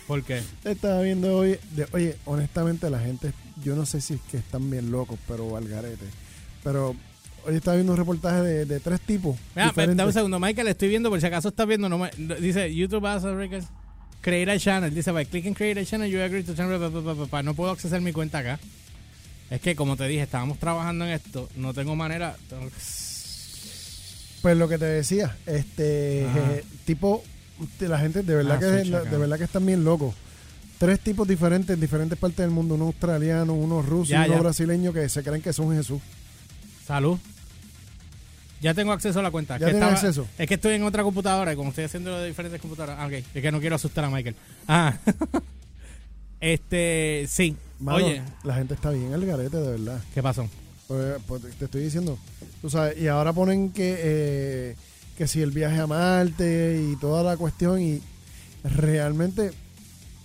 ¿Por 0.06 0.22
qué? 0.22 0.42
estaba 0.64 1.02
viendo 1.02 1.36
hoy. 1.36 1.58
de- 1.72 1.86
oye, 1.92 2.16
honestamente, 2.24 2.88
la 2.90 3.00
gente, 3.00 3.32
yo 3.64 3.76
no 3.76 3.86
sé 3.86 4.00
si 4.00 4.14
es 4.14 4.20
que 4.30 4.36
están 4.38 4.70
bien 4.70 4.90
locos, 4.90 5.18
pero 5.26 5.56
al 5.56 5.68
garete. 5.68 6.04
Pero 6.62 6.94
hoy 7.46 7.56
estaba 7.56 7.76
viendo 7.76 7.92
un 7.92 7.98
reportaje 7.98 8.42
de, 8.42 8.64
de 8.66 8.80
tres 8.80 9.00
tipos. 9.00 9.36
Mira, 9.54 9.72
dame 9.74 10.04
un 10.04 10.12
segundo, 10.12 10.38
Michael, 10.38 10.68
estoy 10.68 10.88
viendo, 10.88 11.10
por 11.10 11.20
si 11.20 11.26
acaso 11.26 11.48
estás 11.48 11.66
viendo, 11.66 11.88
no 11.88 12.08
dice 12.40 12.74
YouTube 12.74 13.06
as 13.06 13.24
a 13.24 13.32
record, 13.34 13.64
create 14.20 14.50
a 14.50 14.58
channel, 14.58 14.94
dice, 14.94 15.10
by 15.12 15.24
clicking 15.26 15.54
create 15.54 15.80
a 15.80 15.84
channel, 15.84 16.08
you 16.10 16.20
agree 16.20 16.42
to 16.42 16.54
channel, 16.54 16.78
pa, 16.78 17.26
pa. 17.26 17.42
no 17.42 17.54
puedo 17.54 17.70
accesar 17.70 18.00
mi 18.00 18.12
cuenta 18.12 18.38
acá. 18.38 18.58
Es 19.50 19.60
que, 19.60 19.74
como 19.74 19.96
te 19.96 20.06
dije, 20.06 20.22
estábamos 20.22 20.58
trabajando 20.58 21.04
en 21.04 21.10
esto, 21.10 21.48
no 21.56 21.74
tengo 21.74 21.96
manera, 21.96 22.36
tengo 22.48 22.66
que- 22.68 22.74
Pues 24.42 24.56
lo 24.56 24.68
que 24.68 24.78
te 24.78 24.84
decía, 24.86 25.36
este 25.44 26.22
eh, 26.22 26.64
tipo, 26.86 27.22
la 27.80 27.98
gente 27.98 28.22
de 28.22 28.34
verdad 28.36 28.56
Ah, 28.56 28.60
que 28.60 28.66
de 28.66 29.18
verdad 29.18 29.36
que 29.38 29.44
están 29.44 29.66
bien 29.66 29.84
locos. 29.84 30.14
Tres 30.78 30.98
tipos 31.00 31.28
diferentes 31.28 31.74
en 31.74 31.80
diferentes 31.80 32.18
partes 32.18 32.38
del 32.38 32.50
mundo, 32.50 32.74
uno 32.76 32.86
australiano, 32.86 33.52
uno 33.52 33.82
ruso 33.82 34.12
Ya, 34.12 34.22
y 34.24 34.28
uno 34.28 34.36
ya. 34.36 34.42
brasileño 34.42 34.92
que 34.94 35.08
se 35.10 35.22
creen 35.22 35.42
que 35.42 35.52
son 35.52 35.74
Jesús. 35.76 36.00
salud. 36.86 37.18
Ya 38.62 38.74
tengo 38.74 38.92
acceso 38.92 39.20
a 39.20 39.22
la 39.22 39.30
cuenta. 39.30 39.58
¿Ya 39.58 39.70
que 39.70 39.78
acceso? 39.78 40.26
Es 40.38 40.46
que 40.46 40.54
estoy 40.54 40.74
en 40.74 40.82
otra 40.84 41.02
computadora 41.02 41.52
y 41.52 41.56
como 41.56 41.70
estoy 41.70 41.84
haciendo 41.84 42.18
de 42.18 42.28
diferentes 42.28 42.60
computadoras. 42.60 42.98
Ah, 43.00 43.06
ok. 43.06 43.12
Es 43.34 43.42
que 43.42 43.52
no 43.52 43.58
quiero 43.60 43.76
asustar 43.76 44.04
a 44.04 44.10
Michael. 44.10 44.36
Ah. 44.68 44.98
este, 46.40 47.26
sí. 47.28 47.56
Mano, 47.80 48.04
Oye, 48.04 48.22
la 48.44 48.54
gente 48.54 48.74
está 48.74 48.90
bien 48.90 49.12
al 49.14 49.24
garete, 49.24 49.56
de 49.56 49.70
verdad. 49.72 50.00
¿qué 50.14 50.22
pasó? 50.22 50.48
Pues, 50.86 51.16
pues, 51.26 51.42
te 51.58 51.64
estoy 51.64 51.82
diciendo, 51.84 52.18
tú 52.60 52.68
sabes, 52.68 52.98
y 52.98 53.06
ahora 53.08 53.32
ponen 53.32 53.70
que 53.72 53.96
eh, 53.98 54.76
que 55.16 55.26
si 55.28 55.40
el 55.40 55.50
viaje 55.50 55.78
a 55.80 55.86
Marte 55.86 56.82
y 56.82 56.96
toda 56.96 57.22
la 57.22 57.36
cuestión 57.36 57.80
y 57.80 58.00
realmente 58.64 59.52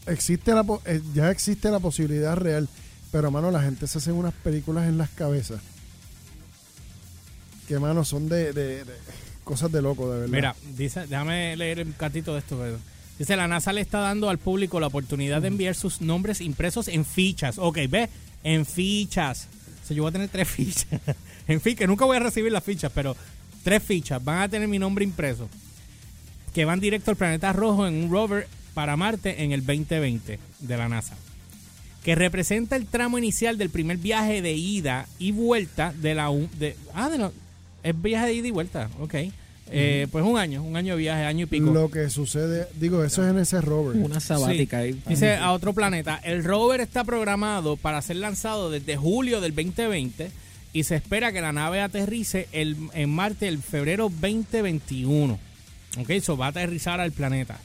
existe 0.07 0.53
la 0.53 0.65
eh, 0.85 1.01
ya 1.13 1.29
existe 1.31 1.69
la 1.71 1.79
posibilidad 1.79 2.35
real, 2.35 2.67
pero 3.11 3.29
mano 3.31 3.51
la 3.51 3.61
gente 3.61 3.87
se 3.87 3.99
hace 3.99 4.11
unas 4.11 4.33
películas 4.33 4.87
en 4.87 4.97
las 4.97 5.09
cabezas 5.11 5.61
que 7.67 7.79
mano 7.79 8.03
son 8.05 8.29
de, 8.29 8.53
de- 8.53 8.83
de 8.85 8.93
cosas 9.43 9.71
de 9.71 9.81
loco, 9.81 10.11
de 10.11 10.19
verdad. 10.21 10.33
Mira, 10.35 10.55
dice, 10.75 11.01
déjame 11.07 11.55
leer 11.55 11.85
un 11.85 11.91
catito 11.93 12.33
de 12.33 12.39
esto. 12.39 12.57
pero- 12.57 12.77
Dice, 13.17 13.35
la 13.37 13.47
NASA 13.47 13.71
le 13.71 13.81
está 13.81 13.99
dando 13.99 14.29
al 14.29 14.39
público 14.39 14.79
la 14.79 14.87
oportunidad 14.87 15.41
de 15.41 15.47
enviar 15.47 15.75
sus 15.75 16.01
nombres 16.01 16.41
impresos 16.41 16.89
en 16.89 17.05
fichas. 17.05 17.57
Ok, 17.57 17.79
ve, 17.89 18.09
en 18.43 18.65
fichas. 18.65 19.47
O 19.89 19.93
yo 19.93 20.03
voy 20.03 20.09
a 20.09 20.13
tener 20.13 20.29
tres 20.29 20.47
fichas. 20.49 20.99
en 21.47 21.61
fin, 21.61 21.75
que 21.75 21.87
nunca 21.87 22.05
voy 22.05 22.17
a 22.17 22.21
recibir 22.21 22.51
las 22.51 22.63
fichas, 22.63 22.91
pero 22.93 23.15
tres 23.63 23.81
fichas. 23.81 24.23
Van 24.23 24.41
a 24.41 24.49
tener 24.49 24.67
mi 24.67 24.79
nombre 24.79 25.05
impreso. 25.05 25.49
Que 26.53 26.65
van 26.65 26.79
directo 26.79 27.11
al 27.11 27.17
planeta 27.17 27.53
rojo 27.53 27.87
en 27.87 27.95
un 28.03 28.11
rover 28.11 28.47
para 28.73 28.97
Marte 28.97 29.43
en 29.43 29.51
el 29.53 29.65
2020 29.65 30.39
de 30.59 30.77
la 30.77 30.89
NASA. 30.89 31.15
Que 32.03 32.15
representa 32.15 32.75
el 32.75 32.85
tramo 32.85 33.17
inicial 33.17 33.57
del 33.57 33.69
primer 33.69 33.97
viaje 33.97 34.41
de 34.41 34.53
ida 34.53 35.07
y 35.19 35.31
vuelta 35.31 35.93
de 35.93 36.15
la... 36.15 36.29
De, 36.59 36.75
ah, 36.93 37.09
de 37.09 37.29
es 37.83 38.01
viaje 38.01 38.27
de 38.27 38.33
ida 38.33 38.47
y 38.47 38.51
vuelta, 38.51 38.89
ok. 38.99 39.15
Eh, 39.71 40.07
Pues 40.11 40.23
un 40.23 40.37
año, 40.37 40.63
un 40.63 40.75
año 40.77 40.95
de 40.95 41.01
viaje, 41.01 41.23
año 41.23 41.43
y 41.43 41.47
pico. 41.47 41.71
Lo 41.71 41.89
que 41.89 42.09
sucede, 42.09 42.67
digo, 42.79 43.03
eso 43.03 43.23
es 43.23 43.31
en 43.31 43.39
ese 43.39 43.61
rover. 43.61 43.97
Una 43.97 44.19
sabática 44.19 44.79
ahí. 44.79 44.99
Dice 45.07 45.35
a 45.35 45.51
otro 45.53 45.73
planeta. 45.73 46.19
El 46.23 46.43
rover 46.43 46.81
está 46.81 47.03
programado 47.03 47.75
para 47.77 48.01
ser 48.01 48.17
lanzado 48.17 48.69
desde 48.69 48.95
julio 48.95 49.41
del 49.41 49.55
2020 49.55 50.29
y 50.73 50.83
se 50.83 50.95
espera 50.95 51.31
que 51.31 51.41
la 51.41 51.51
nave 51.53 51.81
aterrice 51.81 52.47
el, 52.51 52.75
en 52.93 53.09
Marte 53.09 53.47
el 53.47 53.59
febrero 53.59 54.09
2021. 54.09 55.39
Ok, 55.99 56.09
eso 56.11 56.37
va 56.37 56.47
a 56.47 56.49
aterrizar 56.49 56.99
al 56.99 57.11
planeta. 57.11 57.57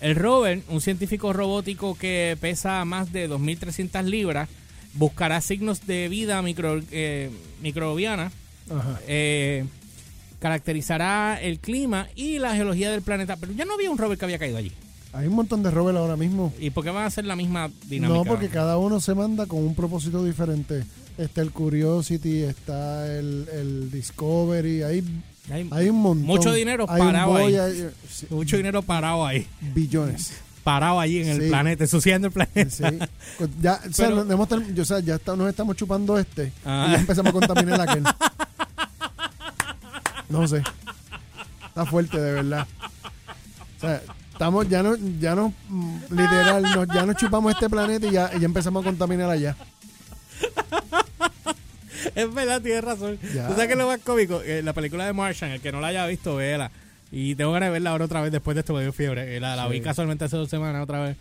El 0.00 0.16
rover, 0.16 0.62
un 0.68 0.80
científico 0.80 1.32
robótico 1.32 1.96
que 1.96 2.36
pesa 2.40 2.84
más 2.84 3.12
de 3.12 3.28
2.300 3.30 4.02
libras, 4.04 4.48
buscará 4.94 5.40
signos 5.40 5.86
de 5.86 6.08
vida 6.08 6.42
micro, 6.42 6.82
eh, 6.90 7.30
microbiana 7.62 8.30
Ajá. 8.70 9.00
eh, 9.06 9.64
caracterizará 10.42 11.40
el 11.40 11.58
clima 11.60 12.08
y 12.16 12.38
la 12.38 12.54
geología 12.54 12.90
del 12.90 13.00
planeta. 13.02 13.36
Pero 13.36 13.52
ya 13.52 13.64
no 13.64 13.74
había 13.74 13.90
un 13.90 13.96
rover 13.98 14.18
que 14.18 14.24
había 14.24 14.38
caído 14.38 14.58
allí. 14.58 14.72
Hay 15.14 15.26
un 15.28 15.34
montón 15.34 15.62
de 15.62 15.70
rovers 15.70 15.96
ahora 15.98 16.16
mismo. 16.16 16.52
¿Y 16.58 16.70
por 16.70 16.84
qué 16.84 16.90
van 16.90 17.04
a 17.04 17.06
hacer 17.06 17.24
la 17.24 17.36
misma 17.36 17.70
dinámica? 17.86 18.18
No, 18.18 18.24
porque 18.24 18.48
cada 18.48 18.76
uno 18.78 19.00
se 19.00 19.14
manda 19.14 19.46
con 19.46 19.60
un 19.60 19.74
propósito 19.74 20.24
diferente. 20.24 20.84
Está 21.18 21.42
el 21.42 21.50
Curiosity, 21.52 22.42
está 22.42 23.06
el, 23.18 23.46
el 23.52 23.90
Discovery, 23.90 24.82
hay, 24.82 25.04
Hay, 25.50 25.68
hay 25.70 25.88
un 25.90 25.96
montón. 26.00 26.26
Mucho 26.26 26.52
dinero 26.52 26.86
hay 26.88 26.98
parado 27.02 27.36
ahí. 27.36 27.56
Sí, 28.10 28.26
mucho 28.30 28.56
dinero 28.56 28.80
parado 28.82 29.26
ahí. 29.26 29.46
billones. 29.74 30.32
Parado 30.64 30.98
allí 31.00 31.20
en 31.20 31.28
el 31.28 31.48
planeta, 31.48 31.84
ensuciando 31.84 32.28
el 32.28 32.32
planeta. 32.32 32.70
Sí. 32.70 32.84
Ya, 33.60 33.80
o 33.86 33.92
sea, 33.92 34.06
Pero- 34.08 34.24
nos 34.24 34.30
hemos 34.32 34.48
ter- 34.48 34.74
yo, 34.74 34.82
o 34.82 34.86
sea, 34.86 35.00
ya 35.00 35.16
está- 35.16 35.36
nos 35.36 35.48
estamos 35.50 35.76
chupando 35.76 36.18
este 36.18 36.52
Ah. 36.64 36.86
y 36.88 36.92
ya 36.92 36.98
empezamos 37.00 37.30
a 37.30 37.32
contaminar 37.32 37.80
aquel. 37.82 38.04
No 40.32 40.48
sé. 40.48 40.62
Está 41.68 41.86
fuerte, 41.86 42.18
de 42.20 42.32
verdad. 42.32 42.66
O 43.76 43.80
sea, 43.80 44.02
estamos, 44.32 44.68
ya 44.68 44.82
no, 44.82 44.96
ya 45.20 45.34
no, 45.34 45.52
mm, 45.68 45.96
literal, 46.10 46.62
nos- 46.62 46.88
ya 46.88 47.06
nos 47.06 47.16
chupamos 47.16 47.52
este 47.54 47.68
planeta 47.68 48.06
y 48.06 48.10
ya, 48.12 48.30
ya 48.38 48.44
empezamos 48.46 48.82
a 48.82 48.86
contaminar 48.88 49.30
allá. 49.30 49.56
Es 52.14 52.32
verdad, 52.34 52.60
tienes 52.60 52.84
razón. 52.84 53.18
Ya. 53.34 53.46
¿Tú 53.46 53.52
sabes 53.54 53.66
qué 53.68 53.72
es 53.72 53.78
lo 53.78 53.86
más 53.86 54.00
cómico? 54.00 54.42
Eh, 54.42 54.62
la 54.62 54.72
película 54.72 55.06
de 55.06 55.12
Martian, 55.12 55.50
el 55.52 55.60
que 55.60 55.72
no 55.72 55.80
la 55.80 55.88
haya 55.88 56.06
visto, 56.06 56.36
véala. 56.36 56.70
Y 57.10 57.34
tengo 57.36 57.52
ganas 57.52 57.68
de 57.68 57.72
verla 57.74 57.90
ahora 57.90 58.04
otra 58.06 58.20
vez 58.22 58.32
después 58.32 58.54
de 58.54 58.60
esto, 58.60 58.74
me 58.74 58.82
dio 58.82 58.92
fiebre. 58.92 59.36
Eh, 59.36 59.40
La, 59.40 59.54
la 59.56 59.66
Sí. 59.66 59.72
vi 59.74 59.80
casualmente 59.80 60.24
hace 60.24 60.36
dos 60.36 60.48
semanas 60.50 60.82
otra 60.82 61.00
vez. 61.02 61.16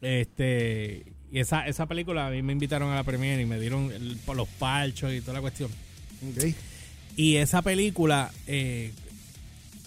Este, 0.00 1.04
y 1.32 1.40
esa, 1.40 1.66
esa 1.66 1.86
película 1.86 2.26
a 2.26 2.30
mí 2.30 2.42
me 2.42 2.52
invitaron 2.52 2.90
a 2.90 2.94
la 2.94 3.04
premiere 3.04 3.42
y 3.42 3.46
me 3.46 3.58
dieron 3.58 3.90
el- 3.92 4.18
por 4.24 4.36
los 4.36 4.48
palchos 4.48 5.12
y 5.12 5.20
toda 5.20 5.34
la 5.34 5.40
cuestión. 5.40 5.70
Ok. 6.30 6.54
Y 7.20 7.36
esa 7.36 7.60
película, 7.60 8.32
eh, 8.46 8.92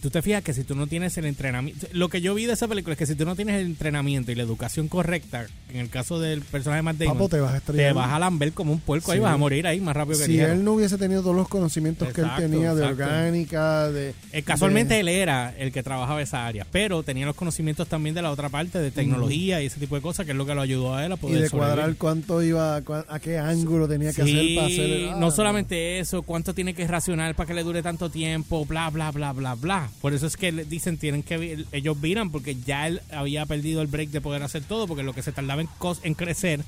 tú 0.03 0.09
te 0.09 0.21
fijas 0.21 0.43
que 0.43 0.53
si 0.53 0.65
tú 0.65 0.75
no 0.75 0.85
tienes 0.85 1.17
el 1.17 1.23
entrenamiento, 1.23 1.87
lo 1.93 2.09
que 2.09 2.19
yo 2.19 2.35
vi 2.35 2.45
de 2.45 2.51
esa 2.51 2.67
película 2.67 2.91
es 2.91 2.99
que 2.99 3.05
si 3.05 3.15
tú 3.15 3.23
no 3.23 3.37
tienes 3.37 3.55
el 3.55 3.67
entrenamiento 3.67 4.33
y 4.33 4.35
la 4.35 4.43
educación 4.43 4.89
correcta, 4.89 5.45
en 5.71 5.79
el 5.79 5.89
caso 5.89 6.19
del 6.19 6.41
personaje 6.41 6.79
de 6.79 6.81
Matt 6.81 6.97
Damon, 6.97 7.15
Papo, 7.15 7.29
te 7.29 7.39
vas 7.39 7.53
a 7.53 7.57
estrellar. 7.57 7.87
te 7.87 7.93
vas 7.93 8.11
a 8.11 8.19
lamber 8.19 8.51
como 8.51 8.73
un 8.73 8.81
puerco, 8.81 9.13
ahí 9.13 9.19
vas 9.19 9.33
a 9.33 9.37
morir 9.37 9.65
ahí 9.65 9.79
más 9.79 9.95
rápido 9.95 10.19
que 10.19 10.25
Si 10.25 10.37
él 10.41 10.61
no 10.65 10.73
hubiese 10.73 10.97
tenido 10.97 11.21
todos 11.21 11.37
los 11.37 11.47
conocimientos 11.47 12.11
que 12.11 12.19
él 12.19 12.27
tenía 12.37 12.75
de 12.75 12.81
exacto. 12.83 13.03
orgánica, 13.05 13.89
de... 13.91 14.13
Eh, 14.33 14.43
casualmente 14.43 14.95
de- 14.95 14.99
él 14.99 15.07
era 15.07 15.55
el 15.57 15.71
que 15.71 15.81
trabajaba 15.83 16.21
esa 16.21 16.45
área, 16.45 16.67
pero 16.69 17.01
tenía 17.03 17.25
los 17.25 17.37
conocimientos 17.37 17.87
también 17.87 18.13
de 18.13 18.21
la 18.21 18.31
otra 18.31 18.49
parte, 18.49 18.79
de 18.79 18.91
tecnología 18.91 19.61
y 19.61 19.67
ese 19.67 19.79
tipo 19.79 19.95
de 19.95 20.01
cosas, 20.01 20.25
que 20.25 20.33
es 20.33 20.37
lo 20.37 20.45
que 20.45 20.53
lo 20.53 20.59
ayudó 20.59 20.95
a 20.95 21.05
él 21.05 21.13
a 21.13 21.15
y 21.15 21.17
poder 21.17 21.43
de 21.43 21.49
cuadrar 21.49 21.95
cuánto 21.95 22.43
iba, 22.43 22.75
a 22.75 23.19
qué 23.21 23.37
ángulo 23.37 23.87
tenía 23.87 24.11
que 24.11 24.21
hacer 24.21 24.55
para 24.55 24.67
hacer... 24.67 25.09
ah, 25.13 25.17
no 25.17 25.31
solamente 25.31 25.99
eso, 25.99 26.23
cuánto 26.23 26.53
tiene 26.53 26.73
que 26.73 26.85
racionar 26.85 27.35
para 27.35 27.47
que 27.47 27.53
le 27.53 27.63
dure 27.63 27.81
tanto 27.81 28.09
tiempo, 28.09 28.65
bla, 28.65 28.89
bla, 28.89 29.09
bla, 29.11 29.31
bla, 29.31 29.55
bla. 29.55 29.89
Por 30.01 30.13
eso 30.13 30.27
es 30.27 30.35
que 30.37 30.51
dicen, 30.51 30.97
tienen 30.97 31.23
que, 31.23 31.65
ellos 31.71 31.99
viran 32.01 32.29
porque 32.31 32.55
ya 32.55 32.87
él 32.87 33.01
había 33.11 33.45
perdido 33.45 33.81
el 33.81 33.87
break 33.87 34.09
de 34.09 34.19
poder 34.21 34.43
hacer 34.43 34.63
todo, 34.63 34.87
porque 34.87 35.03
lo 35.03 35.13
que 35.13 35.23
se 35.23 35.31
tardaba 35.31 35.61
en, 35.61 35.69
cos- 35.79 35.99
en 36.03 36.13
crecer 36.13 36.59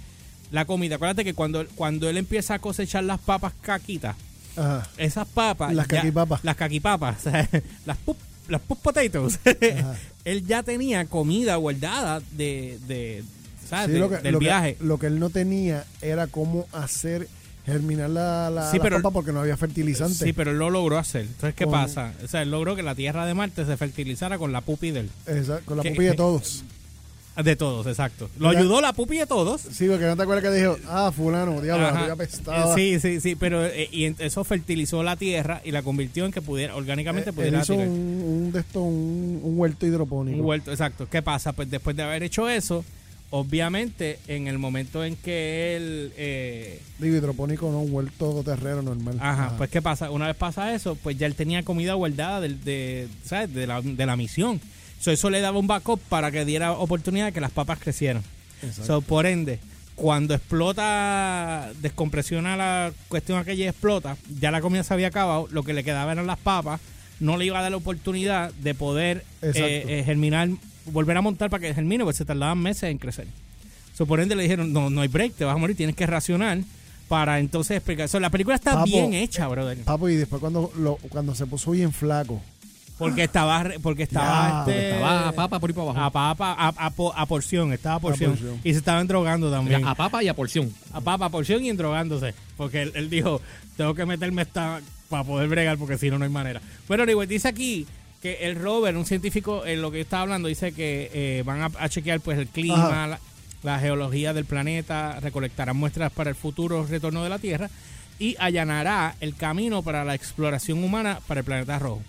la 0.52 0.66
comida. 0.66 0.96
Acuérdate 0.96 1.24
que 1.26 1.34
cuando, 1.34 1.66
cuando 1.76 2.10
él 2.10 2.18
empieza 2.18 2.54
a 2.56 2.60
cosechar 2.60 3.04
las 3.04 3.20
papas 3.20 3.54
caquitas, 3.62 4.16
Ajá. 4.56 4.88
esas 4.98 5.28
papas... 5.28 5.74
Las 5.74 5.88
ya- 5.90 5.98
caquipapas. 5.98 6.44
Las 6.44 6.56
caquipapas, 6.56 7.18
las 7.86 7.98
pup, 7.98 8.18
las 8.48 8.62
pup 8.62 8.80
potatoes. 8.82 9.40
Él 10.26 10.46
ya 10.48 10.64
tenía 10.64 11.06
comida 11.06 11.56
guardada 11.58 12.22
de, 12.32 12.80
de 12.88 13.24
¿sabes? 13.70 13.88
Sí, 13.88 13.92
De- 13.94 14.00
lo 14.00 14.10
que, 14.10 14.18
del 14.18 14.32
lo 14.34 14.40
que- 14.40 14.46
viaje. 14.46 14.78
lo 14.80 14.98
que 14.98 15.08
él 15.08 15.20
no 15.20 15.30
tenía 15.30 15.86
era 16.02 16.28
cómo 16.28 16.66
hacer 16.72 17.28
germinar 17.66 18.10
la, 18.10 18.50
la, 18.50 18.72
Sí, 18.72 18.78
la 18.78 18.84
pero- 18.84 18.98
papa 18.98 19.12
porque 19.12 19.32
no 19.32 19.40
había 19.42 19.58
fertilizante. 19.58 20.24
Sí, 20.26 20.34
pero 20.34 20.52
él 20.52 20.58
lo 20.58 20.70
logró 20.70 20.98
hacer. 20.98 21.22
Entonces, 21.24 21.56
¿qué 21.56 21.66
Con- 21.66 21.74
pasa? 21.74 22.14
O 22.24 22.28
sea, 22.28 22.42
él 22.44 22.52
logró 22.52 22.76
que 22.76 22.84
la 22.84 22.96
tierra 22.96 23.26
de 23.26 23.34
Marte 23.34 23.66
se 23.66 23.76
fertilizara 23.78 24.38
con 24.38 24.52
la 24.52 24.62
pupi 24.62 24.92
de 24.92 25.00
él. 25.02 25.10
Con 25.66 25.78
la 25.78 25.84
que- 25.84 25.92
pupilla 25.92 26.12
de 26.12 26.16
todos. 26.18 26.64
De 27.44 27.58
todos, 27.58 27.86
exacto. 27.88 28.30
Lo 28.40 28.48
ayudó 28.48 28.80
la 28.80 28.94
pupi 28.94 29.18
de 29.18 29.26
todos. 29.26 29.60
Sí, 29.60 29.90
porque 29.90 30.06
no 30.06 30.16
te 30.16 30.24
acuerdas 30.24 30.42
que 30.42 30.58
dijo, 30.58 30.78
ah, 30.88 31.12
fulano, 31.14 31.60
diablo, 31.60 31.88
Ajá. 31.88 32.08
la 32.08 32.14
apestaba. 32.14 32.72
Eh, 32.72 32.76
Sí, 32.76 33.00
sí, 33.02 33.20
sí, 33.20 33.36
pero 33.36 33.66
eh, 33.66 33.90
y 33.92 34.06
eso 34.20 34.46
fertilizó 34.46 35.04
la 35.04 35.18
tierra 35.18 35.60
y 35.66 35.72
la 35.72 35.82
convirtió 35.84 36.24
en 36.26 36.32
que 36.32 36.42
pudiera, 36.42 36.78
orgánicamente 36.78 37.32
Eh, 37.32 37.34
él 37.34 37.36
pudiera 37.36 37.60
hizo 37.62 37.74
un, 37.76 37.82
un 37.90 38.52
de 38.54 38.64
un, 38.80 39.42
un 39.44 39.60
huerto 39.60 39.86
hidropónico. 39.86 40.40
Un 40.40 40.46
huerto, 40.46 40.72
exacto. 40.72 41.10
¿Qué 41.12 41.22
pasa? 41.22 41.52
Pues 41.52 41.70
después 41.70 41.94
de 41.98 42.04
haber 42.04 42.24
hecho 42.24 42.48
eso, 42.48 42.86
obviamente, 43.30 44.20
en 44.28 44.48
el 44.48 44.58
momento 44.58 45.04
en 45.04 45.16
que 45.16 45.76
él... 45.76 46.14
eh, 46.18 46.80
Digo, 47.00 47.16
hidropónico 47.16 47.72
no, 47.72 47.80
huerto 47.82 48.44
terreno 48.44 48.82
normal. 48.82 49.18
Ajá, 49.20 49.54
pues 49.58 49.70
¿qué 49.70 49.82
pasa? 49.82 50.12
Una 50.12 50.28
vez 50.28 50.36
pasa 50.36 50.74
eso, 50.74 50.96
pues 50.96 51.18
ya 51.18 51.28
él 51.28 51.36
tenía 51.36 51.64
comida 51.64 51.94
guardada 51.94 52.42
de, 52.42 53.08
¿sabes? 53.24 53.54
de, 53.54 53.68
la, 53.68 53.82
de 53.82 54.06
la 54.06 54.16
misión. 54.16 54.62
So, 55.00 55.12
eso 55.12 55.30
le 55.30 55.42
daba 55.42 55.60
un 55.60 55.68
backup 55.68 56.00
para 56.10 56.32
que 56.32 56.46
diera 56.46 56.72
oportunidad 56.72 57.26
de 57.26 57.32
que 57.32 57.42
las 57.42 57.52
papas 57.52 57.80
crecieran. 57.80 58.24
So, 58.84 59.02
por 59.02 59.26
ende, 59.26 59.60
cuando 59.96 60.34
explota, 60.34 61.72
descompresiona 61.82 62.58
la 62.58 62.92
cuestión 63.08 63.38
aquella 63.38 63.66
y 63.66 63.68
explota, 63.68 64.18
ya 64.40 64.52
la 64.52 64.62
comida 64.62 64.84
se 64.84 64.94
había 64.94 65.08
acabado, 65.08 65.48
lo 65.52 65.64
que 65.64 65.74
le 65.74 65.84
quedaba 65.84 66.12
eran 66.14 66.26
las 66.26 66.40
papas, 66.40 66.82
no 67.20 67.38
le 67.38 67.46
iba 67.46 67.60
a 67.60 67.62
dar 67.62 67.72
la 67.72 67.78
oportunidad 67.78 68.52
de 68.54 68.74
poder 68.74 69.24
eh, 69.42 69.86
eh, 69.88 70.04
germinar, 70.06 70.50
volver 70.88 71.18
a 71.18 71.22
montar 71.22 71.50
para 71.50 71.62
que 71.62 71.74
germine, 71.74 72.04
porque 72.04 72.18
se 72.18 72.26
tardaban 72.26 72.58
meses 72.60 72.84
en 72.84 72.98
crecer. 72.98 73.28
So, 73.98 74.06
por 74.06 74.20
ende 74.20 74.36
le 74.36 74.44
dijeron, 74.44 74.74
no, 74.74 74.90
no 74.90 75.02
hay 75.02 75.08
break, 75.08 75.34
te 75.36 75.46
vas 75.46 75.56
a 75.56 75.58
morir, 75.58 75.76
tienes 75.78 75.96
que 75.96 76.06
racionar 76.06 76.60
para 77.08 77.40
entonces 77.40 77.78
explicar. 77.78 78.10
So, 78.10 78.20
la 78.20 78.30
película 78.30 78.56
está 78.56 78.74
Papo, 78.74 78.86
bien 78.86 79.14
hecha, 79.14 79.48
brother. 79.48 79.78
Papo, 79.80 80.10
y 80.10 80.16
después 80.16 80.40
cuando, 80.40 80.72
lo, 80.78 80.98
cuando 81.10 81.34
se 81.36 81.46
puso 81.46 81.72
bien 81.72 81.94
flaco. 81.94 82.42
Porque 82.98 83.24
estaba, 83.26 83.66
porque 83.82 84.04
estaba, 84.04 84.64
Ya, 84.66 84.72
este, 84.72 84.92
Estaba 84.96 85.32
papa 85.34 85.60
por 85.60 85.70
ahí 85.70 85.74
para 85.74 85.88
a 85.88 85.92
abajo. 85.92 86.12
papa, 86.14 86.56
a, 86.58 86.68
a 86.86 86.90
po- 86.92 87.14
a 87.14 87.26
porción, 87.26 87.74
estaba 87.74 87.96
a 87.96 88.00
porción, 88.00 88.32
porción. 88.32 88.60
Y 88.64 88.72
se 88.72 88.80
estaban 88.80 89.06
drogando 89.06 89.52
también. 89.52 89.86
A 89.86 89.96
papa 89.96 90.24
y 90.24 90.30
a 90.30 90.34
porción. 90.34 90.74
A 90.94 91.02
papa, 91.02 91.28
porción 91.30 91.66
y 91.66 91.72
drogándose. 91.74 92.34
Porque 92.56 92.84
él, 92.84 92.94
él 92.96 93.10
dijo, 93.10 93.42
tengo 93.76 93.94
que 93.96 94.06
meterme 94.06 94.44
esta 94.44 94.80
para 95.10 95.26
poder 95.26 95.50
bregar 95.50 95.78
porque 95.78 95.98
si 95.98 96.10
no, 96.10 96.18
no 96.18 96.24
hay 96.24 96.32
manera. 96.32 96.62
Bueno, 96.88 97.04
anyway, 97.04 97.28
dice 97.28 97.50
aquí 97.50 97.86
que 98.26 98.48
el 98.48 98.56
rover, 98.56 98.98
un 98.98 99.06
científico, 99.06 99.66
en 99.68 99.82
lo 99.84 99.92
que 99.92 99.98
yo 99.98 100.02
estaba 100.04 100.24
hablando, 100.24 100.48
dice 100.48 100.72
que 100.72 101.12
eh, 101.14 101.44
van 101.46 101.62
a, 101.62 101.72
a 101.78 101.90
chequear 101.90 102.20
pues 102.22 102.40
el 102.40 102.48
clima, 102.48 103.06
la, 103.06 103.20
la 103.62 103.80
geología 103.80 104.34
del 104.34 104.46
planeta, 104.46 105.20
recolectarán 105.20 105.78
muestras 105.78 106.12
para 106.12 106.32
el 106.32 106.36
futuro 106.36 106.86
retorno 106.88 107.24
de 107.24 107.30
la 107.30 107.38
Tierra 107.38 107.70
y 108.18 108.36
allanará 108.40 109.16
el 109.20 109.36
camino 109.36 109.84
para 109.84 110.04
la 110.04 110.16
exploración 110.16 110.84
humana 110.84 111.20
para 111.28 111.42
el 111.42 111.46
planeta 111.46 111.78
rojo. 111.78 112.02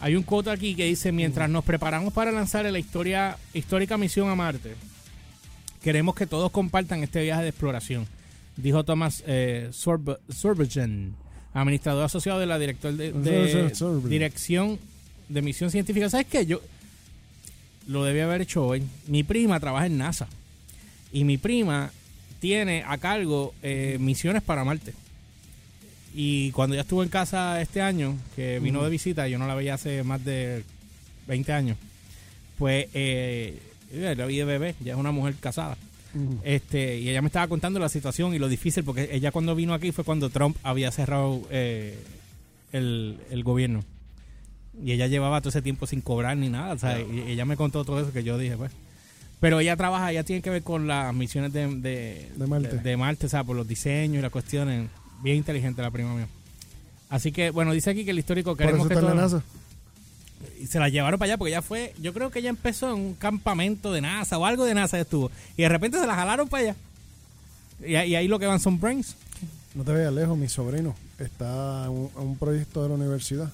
Hay 0.00 0.16
un 0.16 0.22
quote 0.22 0.48
aquí 0.50 0.74
que 0.74 0.86
dice, 0.86 1.12
mientras 1.12 1.50
nos 1.50 1.62
preparamos 1.64 2.12
para 2.14 2.32
lanzar 2.32 2.64
la 2.64 2.78
historia, 2.78 3.36
histórica 3.52 3.98
misión 3.98 4.28
a 4.30 4.34
Marte, 4.34 4.74
queremos 5.82 6.14
que 6.14 6.26
todos 6.26 6.50
compartan 6.50 7.02
este 7.02 7.22
viaje 7.22 7.42
de 7.42 7.48
exploración, 7.50 8.06
dijo 8.56 8.84
Thomas 8.84 9.22
eh, 9.26 9.68
Sorb- 9.72 10.18
administrador 11.52 12.04
asociado 12.04 12.40
de 12.40 12.46
la 12.46 12.58
director 12.58 12.92
de, 12.94 13.12
de- 13.12 13.46
dirección 14.10 14.78
de 15.28 15.42
misión 15.42 15.70
científica. 15.70 16.10
¿Sabes 16.10 16.26
qué? 16.26 16.46
Yo 16.46 16.60
lo 17.86 18.04
debía 18.04 18.24
haber 18.24 18.42
hecho 18.42 18.66
hoy. 18.66 18.82
Mi 19.06 19.22
prima 19.22 19.60
trabaja 19.60 19.86
en 19.86 19.98
NASA 19.98 20.28
y 21.12 21.24
mi 21.24 21.38
prima 21.38 21.90
tiene 22.40 22.84
a 22.86 22.98
cargo 22.98 23.54
eh, 23.62 23.96
misiones 24.00 24.42
para 24.42 24.64
Marte. 24.64 24.92
Y 26.14 26.52
cuando 26.52 26.76
ya 26.76 26.82
estuvo 26.82 27.02
en 27.02 27.08
casa 27.08 27.60
este 27.60 27.80
año, 27.80 28.16
que 28.36 28.60
vino 28.60 28.84
de 28.84 28.90
visita, 28.90 29.26
yo 29.26 29.38
no 29.38 29.46
la 29.46 29.54
veía 29.54 29.74
hace 29.74 30.04
más 30.04 30.24
de 30.24 30.62
20 31.26 31.52
años, 31.52 31.76
pues 32.58 32.86
eh, 32.94 33.58
yo 33.92 34.14
la 34.14 34.26
vi 34.26 34.36
de 34.36 34.44
bebé, 34.44 34.74
ya 34.80 34.92
es 34.92 34.98
una 34.98 35.10
mujer 35.10 35.34
casada. 35.40 35.76
Este, 36.44 36.98
y 36.98 37.08
ella 37.08 37.22
me 37.22 37.26
estaba 37.26 37.48
contando 37.48 37.80
la 37.80 37.88
situación 37.88 38.34
y 38.34 38.38
lo 38.38 38.48
difícil, 38.48 38.84
porque 38.84 39.08
ella 39.10 39.32
cuando 39.32 39.56
vino 39.56 39.74
aquí 39.74 39.90
fue 39.90 40.04
cuando 40.04 40.30
Trump 40.30 40.56
había 40.62 40.92
cerrado 40.92 41.42
eh, 41.50 41.98
el, 42.70 43.18
el 43.30 43.42
gobierno. 43.42 43.82
Y 44.82 44.92
ella 44.92 45.06
llevaba 45.06 45.40
todo 45.40 45.50
ese 45.50 45.62
tiempo 45.62 45.86
sin 45.86 46.00
cobrar 46.00 46.36
ni 46.36 46.48
nada. 46.48 46.72
o 46.74 46.78
sea, 46.78 46.98
y 47.00 47.20
ella 47.30 47.44
me 47.44 47.56
contó 47.56 47.84
todo 47.84 48.00
eso 48.00 48.12
que 48.12 48.24
yo 48.24 48.38
dije, 48.38 48.56
pues. 48.56 48.72
Pero 49.40 49.60
ella 49.60 49.76
trabaja, 49.76 50.10
ella 50.10 50.24
tiene 50.24 50.40
que 50.42 50.50
ver 50.50 50.62
con 50.62 50.86
las 50.86 51.14
misiones 51.14 51.52
de, 51.52 51.66
de, 51.76 52.30
De 52.36 52.46
Marte. 52.46 52.68
de- 52.76 52.78
de 52.82 52.96
Marte, 52.96 53.26
o 53.26 53.28
sea, 53.28 53.44
por 53.44 53.56
los 53.56 53.68
diseños 53.68 54.18
y 54.18 54.22
las 54.22 54.30
cuestiones. 54.30 54.88
Bien 55.22 55.36
inteligente 55.36 55.82
la 55.82 55.90
prima 55.90 56.14
mía. 56.14 56.28
Así 57.10 57.30
que, 57.30 57.50
bueno, 57.50 57.72
dice 57.72 57.90
aquí 57.90 58.04
que 58.04 58.10
el 58.10 58.18
histórico 58.18 58.50
Por 58.50 58.58
queremos 58.58 58.80
eso 58.80 58.88
que 58.88 58.94
en 58.94 59.00
la 59.04 59.10
todo- 59.10 59.20
NASA. 59.20 59.42
y 60.60 60.66
se 60.66 60.78
la 60.78 60.88
llevaron 60.88 61.18
para 61.18 61.30
allá 61.32 61.38
porque 61.38 61.50
ella 61.52 61.62
fue, 61.62 61.94
yo 62.00 62.12
creo 62.12 62.30
que 62.30 62.38
ella 62.40 62.50
empezó 62.50 62.88
en 62.94 63.00
un 63.00 63.14
campamento 63.14 63.92
de 63.92 64.00
NASA 64.00 64.38
o 64.38 64.44
algo 64.46 64.64
de 64.64 64.74
NASA 64.74 64.98
estuvo. 64.98 65.30
Y 65.56 65.62
de 65.62 65.68
repente 65.68 65.98
se 66.00 66.06
la 66.06 66.14
jalaron 66.14 66.48
para 66.48 66.62
allá. 66.64 66.76
Y, 67.86 67.94
ahí- 67.96 68.10
y 68.10 68.16
ahí 68.16 68.28
lo 68.28 68.38
que 68.38 68.46
van 68.46 68.60
son 68.60 68.80
brains. 68.80 69.14
No 69.74 69.84
te 69.84 69.92
vayas 69.92 70.12
lejos, 70.12 70.36
mi 70.38 70.48
sobrino 70.48 70.94
está 71.18 71.84
en 71.84 71.90
un, 71.90 72.10
en 72.16 72.22
un 72.28 72.36
proyecto 72.38 72.82
de 72.82 72.88
la 72.88 72.94
universidad. 72.94 73.50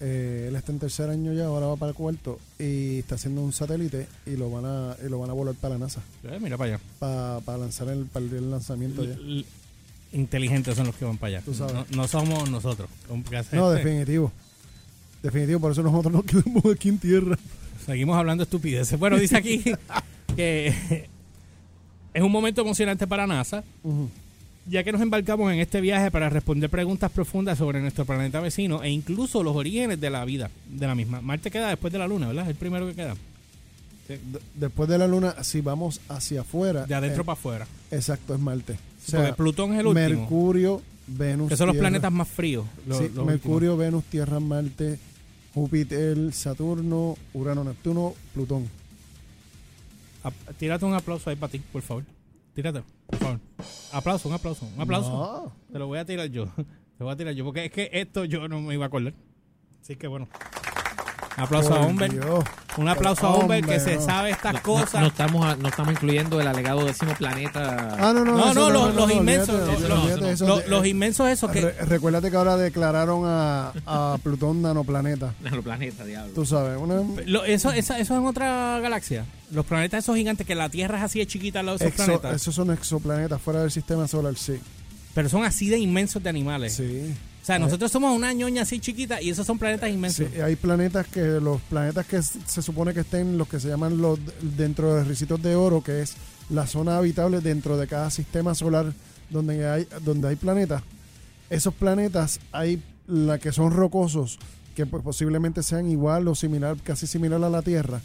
Eh, 0.00 0.46
él 0.48 0.56
está 0.56 0.72
en 0.72 0.78
tercer 0.78 1.08
año 1.08 1.32
ya, 1.32 1.46
ahora 1.46 1.68
va 1.68 1.76
para 1.76 1.90
el 1.90 1.96
cuarto 1.96 2.38
y 2.58 2.98
está 2.98 3.14
haciendo 3.14 3.40
un 3.40 3.52
satélite 3.54 4.06
y 4.26 4.36
lo 4.36 4.50
van 4.50 4.64
a 4.66 4.94
y 5.04 5.08
lo 5.08 5.18
van 5.18 5.30
a 5.30 5.32
volar 5.32 5.54
para 5.54 5.74
la 5.74 5.86
NASA 5.86 6.02
Eh, 6.24 6.38
mira 6.40 6.58
para 6.58 6.74
allá. 6.74 7.40
para 7.44 7.58
lanzar 7.58 7.88
el 7.88 8.04
para 8.04 8.26
el 8.26 8.50
lanzamiento 8.50 9.04
ya. 9.04 9.16
Inteligentes 10.12 10.76
son 10.76 10.86
los 10.86 10.96
que 10.96 11.04
van 11.06 11.16
para 11.16 11.36
allá. 11.38 11.44
Tú 11.44 11.54
sabes. 11.54 11.72
No, 11.74 11.86
no 11.96 12.08
somos 12.08 12.50
nosotros. 12.50 12.88
No, 13.52 13.70
definitivo. 13.70 14.30
Definitivo, 15.22 15.60
por 15.60 15.72
eso 15.72 15.82
nosotros 15.82 16.12
nos 16.12 16.24
quedamos 16.24 16.64
aquí 16.74 16.90
en 16.90 16.98
tierra. 16.98 17.38
Seguimos 17.84 18.16
hablando 18.16 18.42
estupideces. 18.44 18.98
Bueno, 18.98 19.18
dice 19.18 19.36
aquí 19.36 19.62
que 20.36 21.08
es 22.14 22.22
un 22.22 22.30
momento 22.30 22.60
emocionante 22.60 23.06
para 23.06 23.26
NASA. 23.26 23.64
Ya 24.68 24.82
que 24.84 24.92
nos 24.92 25.00
embarcamos 25.00 25.52
en 25.52 25.60
este 25.60 25.80
viaje 25.80 26.10
para 26.10 26.28
responder 26.28 26.68
preguntas 26.70 27.10
profundas 27.12 27.58
sobre 27.58 27.80
nuestro 27.80 28.04
planeta 28.04 28.40
vecino 28.40 28.82
e 28.82 28.90
incluso 28.90 29.42
los 29.42 29.54
orígenes 29.56 30.00
de 30.00 30.10
la 30.10 30.24
vida 30.24 30.50
de 30.68 30.86
la 30.86 30.94
misma. 30.94 31.20
Marte 31.20 31.50
queda 31.50 31.68
después 31.68 31.92
de 31.92 31.98
la 31.98 32.08
Luna, 32.08 32.28
¿verdad? 32.28 32.44
Es 32.44 32.50
el 32.50 32.56
primero 32.56 32.86
que 32.86 32.94
queda. 32.94 33.14
De- 34.08 34.20
después 34.54 34.88
de 34.88 34.98
la 34.98 35.08
luna, 35.08 35.42
si 35.42 35.60
vamos 35.60 36.00
hacia 36.08 36.42
afuera, 36.42 36.86
De 36.86 36.94
adentro 36.94 37.22
eh, 37.22 37.24
para 37.24 37.32
afuera. 37.32 37.66
exacto, 37.90 38.34
es 38.34 38.40
Marte. 38.40 38.74
O 38.74 39.10
sea, 39.10 39.34
Plutón 39.34 39.72
es 39.74 39.80
el 39.80 39.86
último. 39.88 40.20
Mercurio, 40.20 40.80
Venus, 41.08 41.48
que 41.48 41.56
son 41.56 41.66
los 41.66 41.74
Tierra. 41.74 41.88
planetas 41.88 42.12
más 42.12 42.28
fríos. 42.28 42.66
los- 42.86 42.98
Sí, 42.98 43.10
los 43.12 43.26
Mercurio, 43.26 43.76
Venus, 43.76 44.04
Tierra, 44.04 44.38
Marte, 44.38 44.98
Júpiter, 45.54 46.32
Saturno, 46.32 47.16
Urano, 47.34 47.64
Neptuno, 47.64 48.14
Plutón. 48.32 48.68
A- 50.22 50.30
tírate 50.56 50.84
un 50.84 50.94
aplauso 50.94 51.28
ahí 51.30 51.36
para 51.36 51.50
ti, 51.50 51.60
por 51.72 51.82
favor. 51.82 52.04
Tírate, 52.54 52.82
por 53.06 53.18
favor. 53.18 53.40
Aplauso, 53.92 54.28
un 54.28 54.34
aplauso, 54.34 54.66
un 54.74 54.80
aplauso. 54.80 55.10
No. 55.10 55.52
Te 55.72 55.78
lo 55.78 55.86
voy 55.86 55.98
a 55.98 56.04
tirar 56.04 56.28
yo. 56.28 56.46
Te 56.98 57.04
voy 57.04 57.12
a 57.12 57.16
tirar 57.16 57.34
yo, 57.34 57.44
porque 57.44 57.66
es 57.66 57.70
que 57.70 57.90
esto 57.92 58.24
yo 58.24 58.48
no 58.48 58.60
me 58.60 58.74
iba 58.74 58.84
a 58.84 58.88
acordar. 58.88 59.14
Así 59.80 59.96
que 59.96 60.06
bueno. 60.06 60.28
Un 61.36 61.42
aplauso 61.44 61.74
a 61.74 61.78
Por 61.78 61.86
Humber. 61.88 62.12
Dios. 62.12 62.44
Un 62.78 62.88
aplauso 62.88 63.26
a 63.26 63.36
Humber 63.36 63.64
que 63.64 63.78
se 63.80 63.96
no. 63.96 64.00
sabe 64.04 64.30
estas 64.30 64.54
No, 64.54 64.62
cosas. 64.62 65.00
no 65.00 65.06
estamos, 65.08 65.44
a- 65.46 65.56
no 65.56 65.68
estamos 65.68 65.92
incluyendo 65.92 66.40
el 66.40 66.46
alegado 66.46 66.84
décimo 66.84 67.12
planeta. 67.14 67.96
Ah, 67.98 68.12
no, 68.14 68.24
no, 68.24 68.36
No, 68.36 68.50
eso 68.50 68.54
no, 68.54 68.70
los- 68.70 68.94
los 68.94 69.10
inmensos, 69.12 69.48
los- 69.68 69.80
los- 69.82 70.22
eso. 70.22 70.46
Lo- 70.46 70.66
los 70.66 70.86
inmensos 70.86 71.28
esos 71.28 71.50
que... 71.50 71.60
Re- 71.60 71.72
recuérdate 71.86 72.30
que 72.30 72.36
ahora 72.36 72.56
declararon 72.56 73.22
a, 73.26 73.72
a 73.86 74.18
Plutón 74.22 74.62
nanoplaneta. 74.62 75.34
Los 75.42 75.62
planetas, 75.64 76.06
diablo. 76.06 76.32
Tú 76.34 76.46
sabes, 76.46 76.78
una, 76.78 77.02
Lo- 77.26 77.44
eso, 77.44 77.70
esa- 77.72 77.98
eso 77.98 78.14
es 78.14 78.20
en 78.20 78.26
otra 78.26 78.78
galaxia. 78.80 79.24
Los 79.50 79.64
planetas 79.66 80.04
esos 80.04 80.16
gigantes 80.16 80.46
que 80.46 80.54
la 80.54 80.68
Tierra 80.68 80.98
es 80.98 81.04
así 81.04 81.18
de 81.18 81.26
chiquita 81.26 81.60
al 81.60 81.66
lado 81.66 81.78
de 81.78 81.86
esos 81.86 81.98
exo- 82.00 82.04
planetas. 82.06 82.34
esos 82.36 82.54
son 82.54 82.70
exoplanetas 82.72 83.40
fuera 83.40 83.60
del 83.60 83.70
sistema 83.70 84.08
solar, 84.08 84.34
sí. 84.36 84.58
Pero 85.14 85.28
son 85.28 85.44
así 85.44 85.68
de 85.68 85.78
inmensos 85.78 86.22
de 86.22 86.28
animales. 86.30 86.74
Sí. 86.76 87.14
O 87.46 87.48
sea, 87.48 87.60
nosotros 87.60 87.92
somos 87.92 88.12
una 88.12 88.32
ñoña 88.32 88.62
así 88.62 88.80
chiquita 88.80 89.22
y 89.22 89.30
esos 89.30 89.46
son 89.46 89.56
planetas 89.56 89.88
inmensos. 89.88 90.26
Sí, 90.34 90.40
hay 90.40 90.56
planetas 90.56 91.06
que 91.06 91.20
los 91.20 91.60
planetas 91.62 92.04
que 92.04 92.20
se 92.20 92.60
supone 92.60 92.92
que 92.92 93.00
estén 93.00 93.38
los 93.38 93.46
que 93.46 93.60
se 93.60 93.68
llaman 93.68 93.98
los 93.98 94.18
dentro 94.56 94.96
de 94.96 95.04
ricitos 95.04 95.40
de 95.40 95.54
oro, 95.54 95.80
que 95.80 96.02
es 96.02 96.14
la 96.50 96.66
zona 96.66 96.98
habitable 96.98 97.40
dentro 97.40 97.76
de 97.76 97.86
cada 97.86 98.10
sistema 98.10 98.56
solar 98.56 98.92
donde 99.30 99.64
hay 99.64 99.86
donde 100.02 100.26
hay 100.26 100.34
planetas. 100.34 100.82
Esos 101.48 101.72
planetas 101.72 102.40
hay 102.50 102.82
la 103.06 103.38
que 103.38 103.52
son 103.52 103.70
rocosos, 103.70 104.40
que 104.74 104.84
pues, 104.84 105.04
posiblemente 105.04 105.62
sean 105.62 105.88
igual 105.88 106.26
o 106.26 106.34
similar, 106.34 106.76
casi 106.82 107.06
similar 107.06 107.40
a 107.44 107.48
la 107.48 107.62
Tierra. 107.62 108.00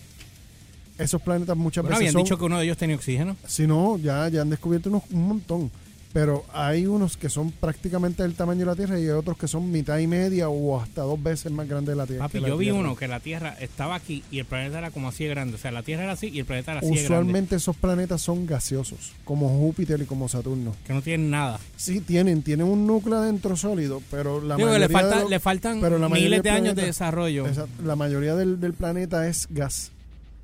Esos 1.00 1.20
planetas 1.20 1.58
muchas 1.58 1.82
Bueno, 1.84 1.98
veces 1.98 2.10
habían 2.10 2.14
son, 2.14 2.24
dicho 2.26 2.38
que 2.38 2.46
uno 2.46 2.60
de 2.60 2.66
ellos 2.66 2.78
tenía 2.78 2.96
oxígeno. 2.96 3.36
si 3.48 3.66
no, 3.66 3.98
ya, 3.98 4.30
ya 4.30 4.42
han 4.44 4.52
descubierto 4.52 4.90
unos, 4.90 5.02
un 5.10 5.28
montón. 5.30 5.72
Pero 6.14 6.44
hay 6.54 6.86
unos 6.88 7.16
que 7.16 7.30
son 7.30 7.52
prácticamente 7.52 8.24
del 8.24 8.34
tamaño 8.36 8.60
de 8.60 8.66
la 8.66 8.76
Tierra 8.76 9.00
y 9.00 9.04
hay 9.04 9.10
otros 9.12 9.38
que 9.38 9.48
son 9.48 9.72
mitad 9.72 9.98
y 9.98 10.08
media 10.08 10.50
o 10.50 10.80
hasta 10.82 11.04
dos 11.04 11.22
veces 11.24 11.54
más 11.54 11.70
grandes 11.70 11.94
de 11.94 11.96
la 11.96 12.06
Tierra. 12.06 12.26
Papi, 12.28 12.42
yo 12.42 12.58
vi 12.58 12.70
uno 12.70 12.98
que 12.98 13.08
la 13.08 13.22
Tierra 13.22 13.56
estaba 13.62 13.96
aquí 13.96 14.22
y 14.30 14.40
el 14.40 14.46
planeta 14.46 14.80
era 14.80 14.92
como 14.92 15.08
así 15.08 15.24
de 15.24 15.30
grande. 15.30 15.56
O 15.56 15.58
sea, 15.58 15.72
la 15.72 15.84
Tierra 15.84 16.04
era 16.04 16.12
así 16.14 16.28
y 16.28 16.40
el 16.40 16.46
planeta 16.46 16.72
era 16.72 16.80
así 16.80 16.90
de 16.90 16.96
grande. 16.96 17.06
Usualmente 17.14 17.56
esos 17.56 17.78
planetas 17.78 18.22
son 18.22 18.46
gaseosos, 18.46 19.14
como 19.24 19.48
Júpiter 19.58 20.02
y 20.02 20.06
como 20.06 20.28
Saturno. 20.28 20.76
Que 20.86 20.94
no 20.94 21.02
tienen 21.02 21.30
nada. 21.30 21.60
Sí, 21.78 22.02
tienen, 22.02 22.42
tienen 22.44 22.68
un 22.68 22.86
núcleo 22.86 23.18
adentro 23.20 23.56
sólido, 23.56 24.02
pero 24.12 24.42
la 24.42 24.58
Digo 24.58 24.68
mayoría 24.68 24.88
le, 24.88 24.94
falta, 24.94 25.16
de 25.16 25.22
los- 25.22 25.30
le 25.30 25.40
faltan 25.40 25.80
pero 25.80 25.98
la 25.98 26.10
mayoría 26.10 26.30
miles 26.30 26.44
de 26.44 26.50
años 26.50 26.76
de 26.76 26.86
desarrollo. 26.88 27.46
La 27.86 27.96
mayoría 27.96 28.36
del, 28.36 28.60
del 28.60 28.74
planeta 28.74 29.28
es 29.30 29.48
gas. 29.50 29.92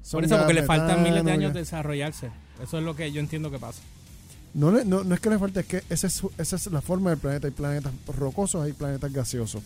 Son 0.01 0.19
Por 0.19 0.25
eso, 0.25 0.37
porque 0.37 0.53
le 0.53 0.63
faltan 0.63 1.03
miles 1.03 1.25
de 1.25 1.31
años 1.33 1.53
de 1.53 1.59
desarrollarse. 1.59 2.29
Eso 2.63 2.77
es 2.77 2.83
lo 2.85 2.95
que 2.95 3.11
yo 3.11 3.19
entiendo 3.19 3.51
que 3.51 3.59
pasa. 3.59 3.81
No, 4.53 4.71
le- 4.71 4.85
no, 4.85 5.03
no 5.03 5.13
es 5.13 5.21
que 5.21 5.29
le 5.29 5.37
falte, 5.37 5.59
es 5.59 5.65
que 5.67 5.83
esa 5.89 6.07
es, 6.07 6.21
esa 6.37 6.55
es 6.55 6.67
la 6.67 6.81
forma 6.81 7.11
del 7.11 7.19
planeta. 7.19 7.47
Hay 7.47 7.53
planetas 7.53 7.91
rocosos, 8.07 8.63
hay 8.63 8.73
planetas 8.73 9.11
gaseosos. 9.13 9.61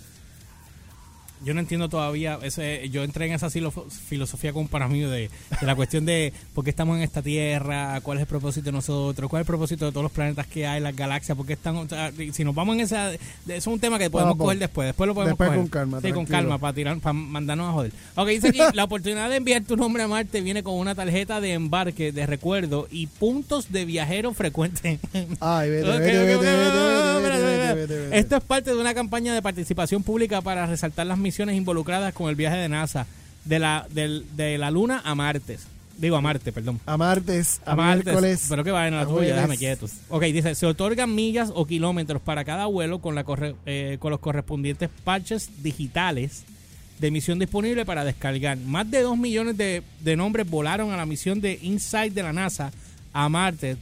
Yo 1.43 1.53
no 1.53 1.59
entiendo 1.59 1.89
todavía, 1.89 2.37
ese, 2.43 2.87
yo 2.89 3.03
entré 3.03 3.25
en 3.25 3.33
esa 3.33 3.49
filosofía 3.49 4.53
con 4.53 4.63
un 4.63 4.67
pana 4.67 4.87
mío 4.87 5.09
de, 5.09 5.29
de 5.59 5.65
la 5.67 5.75
cuestión 5.75 6.05
de 6.05 6.33
por 6.53 6.63
qué 6.63 6.69
estamos 6.69 6.97
en 6.97 7.03
esta 7.03 7.21
Tierra, 7.21 7.99
cuál 8.01 8.17
es 8.17 8.21
el 8.21 8.27
propósito 8.27 8.65
de 8.65 8.71
nosotros, 8.73 9.29
cuál 9.29 9.41
es 9.41 9.45
el 9.45 9.47
propósito 9.47 9.85
de 9.85 9.91
todos 9.91 10.03
los 10.03 10.11
planetas 10.11 10.45
que 10.47 10.67
hay, 10.67 10.81
las 10.81 10.95
galaxias, 10.95 11.35
por 11.37 11.45
qué 11.45 11.53
están... 11.53 11.75
o 11.77 11.87
sea, 11.89 12.11
si 12.31 12.43
nos 12.43 12.53
vamos 12.53 12.75
en 12.75 12.81
esa... 12.81 13.11
Eso 13.13 13.21
es 13.47 13.67
un 13.67 13.79
tema 13.79 13.97
que 13.97 14.09
podemos 14.09 14.35
coger 14.37 14.59
después, 14.59 14.87
después 14.87 15.07
lo 15.07 15.13
podemos 15.13 15.31
Después 15.31 15.49
coger. 15.49 15.61
con 15.61 15.69
calma, 15.69 16.01
Sí, 16.01 16.11
con 16.11 16.25
calma, 16.25 16.57
para 16.57 16.73
tirar, 16.73 16.99
para 16.99 17.13
mandarnos 17.13 17.69
a 17.69 17.71
joder. 17.73 17.91
Ok, 18.15 18.27
dice 18.29 18.49
aquí, 18.49 18.59
la 18.73 18.83
oportunidad 18.83 19.29
de 19.29 19.37
enviar 19.37 19.63
tu 19.63 19.75
nombre 19.77 20.03
a 20.03 20.07
Marte 20.07 20.41
viene 20.41 20.63
con 20.63 20.75
una 20.75 20.95
tarjeta 20.95 21.41
de 21.41 21.53
embarque, 21.53 22.11
de 22.11 22.25
recuerdo 22.27 22.87
y 22.91 23.07
puntos 23.07 23.71
de 23.71 23.85
viajero 23.85 24.33
frecuente. 24.33 24.99
Ay, 25.39 25.69
vete, 25.69 25.87
vete, 25.89 25.99
vete, 25.99 26.25
vete, 26.25 26.37
vete, 26.37 27.29
vete, 27.29 27.43
vete. 27.43 27.60
Vete. 27.75 28.17
Esto 28.19 28.37
es 28.37 28.43
parte 28.43 28.71
de 28.73 28.77
una 28.79 28.93
campaña 28.93 29.33
de 29.33 29.41
participación 29.41 30.03
pública 30.03 30.41
para 30.41 30.65
resaltar 30.65 31.07
las 31.07 31.17
misiones 31.17 31.55
involucradas 31.55 32.13
con 32.13 32.29
el 32.29 32.35
viaje 32.35 32.57
de 32.57 32.69
NASA 32.69 33.05
de 33.45 33.59
la, 33.59 33.87
del- 33.91 34.25
de 34.35 34.57
la 34.57 34.71
Luna 34.71 35.01
a 35.03 35.15
Marte. 35.15 35.57
Digo, 35.97 36.15
a 36.15 36.21
Marte, 36.21 36.51
perdón. 36.51 36.79
A 36.87 36.97
martes, 36.97 37.61
a, 37.65 37.73
A 37.73 37.75
Marte. 37.75 38.05
miércoles. 38.05 38.45
Pero 38.49 38.63
que 38.63 38.71
vayan 38.71 38.93
a 38.95 39.01
la 39.03 39.05
tuya, 39.07 39.35
déjame 39.35 39.57
quietos. 39.57 39.91
Ok, 40.09 40.23
dice, 40.23 40.55
se 40.55 40.65
otorgan 40.65 41.13
millas 41.13 41.51
o 41.53 41.67
kilómetros 41.67 42.21
para 42.21 42.43
cada 42.43 42.65
vuelo 42.65 42.99
con, 42.99 43.13
la 43.13 43.23
corre- 43.23 43.55
eh, 43.67 43.97
con 43.99 44.09
los 44.09 44.19
correspondientes 44.19 44.89
parches 45.03 45.49
digitales 45.61 46.43
de 46.99 47.11
misión 47.11 47.37
disponible 47.39 47.85
para 47.85 48.03
descargar. 48.03 48.57
Más 48.57 48.89
de 48.89 49.01
2 49.01 49.17
millones 49.17 49.57
de, 49.57 49.83
de 49.99 50.15
nombres 50.15 50.49
volaron 50.49 50.91
a 50.91 50.97
la 50.97 51.05
misión 51.05 51.39
de 51.41 51.59
InSight 51.61 52.13
de 52.13 52.23
la 52.23 52.33
NASA 52.33 52.71
a 53.13 53.27
Marte, 53.29 53.77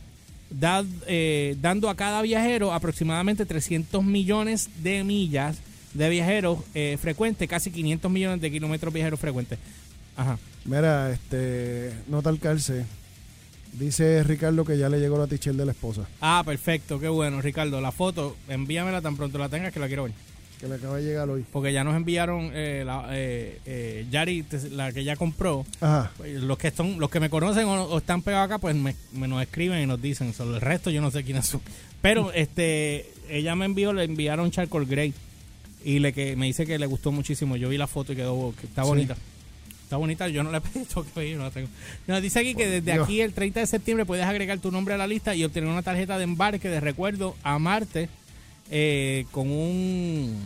da- 0.49 0.85
eh, 1.07 1.55
dando 1.61 1.89
a 1.89 1.95
cada 1.95 2.21
viajero 2.21 2.73
aproximadamente 2.73 3.45
300 3.45 4.03
millones 4.03 4.69
de 4.83 5.03
millas 5.03 5.57
de 5.93 6.09
viajeros 6.09 6.59
eh, 6.75 6.97
frecuentes, 7.01 7.47
casi 7.49 7.71
500 7.71 8.11
millones 8.11 8.41
de 8.41 8.51
kilómetros 8.51 8.93
viajeros 8.93 9.19
frecuentes. 9.19 9.57
Ajá. 10.17 10.37
Mira, 10.65 11.11
este, 11.11 11.93
nota 12.07 12.29
al 12.29 12.39
calce. 12.39 12.85
Dice 13.73 14.23
Ricardo 14.23 14.65
que 14.65 14.77
ya 14.77 14.89
le 14.89 14.99
llegó 14.99 15.17
la 15.17 15.27
tichel 15.27 15.55
de 15.55 15.65
la 15.65 15.71
esposa, 15.73 16.07
Ah, 16.21 16.41
perfecto, 16.45 16.99
qué 16.99 17.07
bueno, 17.07 17.39
Ricardo. 17.41 17.79
La 17.81 17.91
foto, 17.91 18.35
envíamela 18.47 18.99
tan 19.01 19.15
pronto 19.15 19.37
la 19.37 19.47
tengas 19.47 19.71
que 19.71 19.79
la 19.79 19.87
quiero 19.87 20.03
ver. 20.05 20.13
Que 20.59 20.67
le 20.67 20.75
acaba 20.75 20.97
de 20.97 21.03
llegar 21.03 21.29
hoy. 21.29 21.45
Porque 21.51 21.71
ya 21.71 21.83
nos 21.83 21.95
enviaron 21.95 22.51
eh, 22.53 22.83
la, 22.85 23.07
eh, 23.11 23.59
eh, 23.65 24.05
Yari, 24.11 24.45
la 24.71 24.91
que 24.91 25.03
ya 25.03 25.15
compró. 25.15 25.65
Ajá. 25.79 26.11
Pues, 26.17 26.41
Los 26.43 26.57
que 26.57 26.71
son, 26.71 26.99
los 26.99 27.09
que 27.09 27.19
me 27.19 27.29
conocen 27.29 27.65
o, 27.65 27.83
o 27.85 27.97
están 27.99 28.21
pegados 28.21 28.45
acá, 28.47 28.57
pues 28.59 28.75
me, 28.75 28.95
me 29.13 29.27
nos 29.27 29.41
escriben 29.41 29.81
y 29.81 29.85
nos 29.85 30.01
dicen. 30.01 30.33
Sobre 30.33 30.55
el 30.55 30.61
resto 30.61 30.89
yo 30.89 31.01
no 31.01 31.11
sé 31.11 31.23
quiénes 31.23 31.45
son. 31.47 31.61
Pero 32.01 32.31
este, 32.33 33.09
ella 33.29 33.55
me 33.55 33.65
envió, 33.65 33.93
le 33.93 34.03
enviaron 34.03 34.51
Charcoal 34.51 34.85
Grey 34.85 35.13
y 35.85 35.99
le 35.99 36.11
que 36.11 36.35
me 36.35 36.45
dice 36.47 36.65
que 36.65 36.77
le 36.77 36.85
gustó 36.87 37.11
muchísimo. 37.11 37.55
Yo 37.55 37.69
vi 37.69 37.77
la 37.77 37.87
foto 37.87 38.11
y 38.13 38.15
quedó, 38.17 38.53
que 38.59 38.67
está 38.67 38.83
Sí. 38.83 38.87
bonita. 38.89 39.15
Está 39.83 39.97
bonita, 39.97 40.27
yo 40.27 40.43
no 40.43 40.51
le 40.51 40.57
he 40.59 40.61
pedido 40.73 41.03
que 41.03 41.09
pedir, 41.11 41.37
no 41.37 41.43
la 41.45 41.51
tengo. 41.51 41.67
Nos 42.05 42.21
dice 42.21 42.39
aquí 42.39 42.53
que 42.53 42.67
desde 42.67 42.91
Dios. 42.93 43.05
aquí 43.05 43.21
el 43.21 43.33
30 43.33 43.61
de 43.61 43.65
septiembre 43.65 44.05
puedes 44.05 44.25
agregar 44.25 44.59
tu 44.59 44.71
nombre 44.71 44.93
a 44.93 44.97
la 44.97 45.07
lista 45.07 45.33
y 45.35 45.43
obtener 45.43 45.67
una 45.69 45.81
tarjeta 45.81 46.17
de 46.17 46.25
embarque 46.25 46.69
de 46.69 46.79
recuerdo 46.79 47.35
a 47.43 47.57
Marte 47.57 48.07
eh, 48.69 49.25
con 49.31 49.49
un 49.51 50.37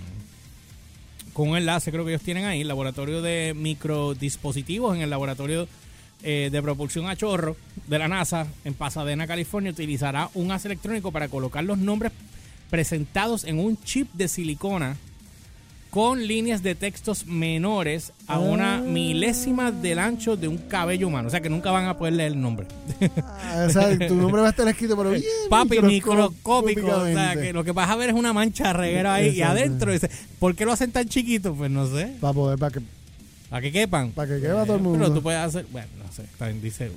con 1.34 1.50
un 1.50 1.58
enlace 1.58 1.92
creo 1.92 2.06
que 2.06 2.12
ellos 2.12 2.22
tienen 2.22 2.46
ahí, 2.46 2.64
laboratorio 2.64 3.22
de 3.22 3.54
microdispositivos 3.56 4.96
en 4.96 5.02
el 5.02 5.10
laboratorio 5.10 5.68
eh, 6.22 6.50
de 6.52 6.62
propulsión 6.62 7.08
a 7.08 7.16
chorro 7.16 7.58
de 7.88 8.00
la 8.00 8.08
NASA 8.08 8.48
en 8.64 8.76
Pasadena, 8.76 9.28
California, 9.28 9.72
utilizará 9.72 10.30
un 10.36 10.52
haz 10.52 10.66
electrónico 10.66 11.12
para 11.12 11.28
colocar 11.28 11.64
los 11.64 11.80
nombres 11.80 12.12
presentados 12.70 13.44
en 13.44 13.60
un 13.60 13.82
chip 13.84 14.12
de 14.14 14.28
silicona 14.28 14.96
con 15.94 16.26
líneas 16.26 16.64
de 16.64 16.74
textos 16.74 17.28
menores 17.28 18.14
a 18.26 18.40
una 18.40 18.78
Ah. 18.78 18.82
milésima 18.82 19.72
del 19.72 20.00
ancho 20.00 20.36
de 20.36 20.48
un 20.48 20.58
cabello 20.58 21.08
humano. 21.08 21.28
O 21.28 21.30
sea 21.30 21.40
que 21.40 21.52
nunca 21.52 21.70
van 21.70 21.86
a 21.86 21.96
poder 21.96 22.14
leer 22.16 22.32
el 22.32 22.42
nombre. 22.42 22.66
Ah, 23.22 23.66
o 23.68 23.70
sea, 23.72 23.96
tu 24.08 24.16
nombre 24.16 24.42
va 24.42 24.48
a 24.48 24.50
estar 24.50 24.68
escrito, 24.68 24.98
pero 24.98 25.12
bien 25.12 25.22
Papi, 25.52 25.82
microscópico. 25.82 26.88
O 26.88 27.06
sea, 27.06 27.36
que 27.36 27.54
lo 27.54 27.64
que 27.64 27.74
vas 27.74 27.92
a 27.92 27.96
ver 27.96 28.10
es 28.10 28.16
una 28.16 28.34
mancha 28.34 28.74
reguera 28.74 29.14
ahí 29.14 29.30
y 29.38 29.44
adentro. 29.44 29.92
Dice, 29.92 30.10
¿por 30.40 30.56
qué 30.56 30.66
lo 30.66 30.72
hacen 30.72 30.92
tan 30.92 31.08
chiquito? 31.08 31.54
Pues 31.54 31.70
no 31.70 31.86
sé. 31.86 32.16
Para 32.20 32.34
poder, 32.34 32.58
para 32.58 32.72
que, 32.74 32.82
Para 33.52 33.62
que 33.62 33.72
quepan. 33.72 34.10
para 34.14 34.34
que 34.36 34.42
quepa 34.42 34.66
todo 34.66 34.78
el 34.78 34.82
mundo. 34.82 34.98
Pero 34.98 35.14
tú 35.14 35.22
puedes 35.22 35.42
hacer, 35.42 35.68
bueno, 35.72 35.88
no 36.04 36.12
sé, 36.12 36.24
también 36.40 36.60
dice 36.60 36.90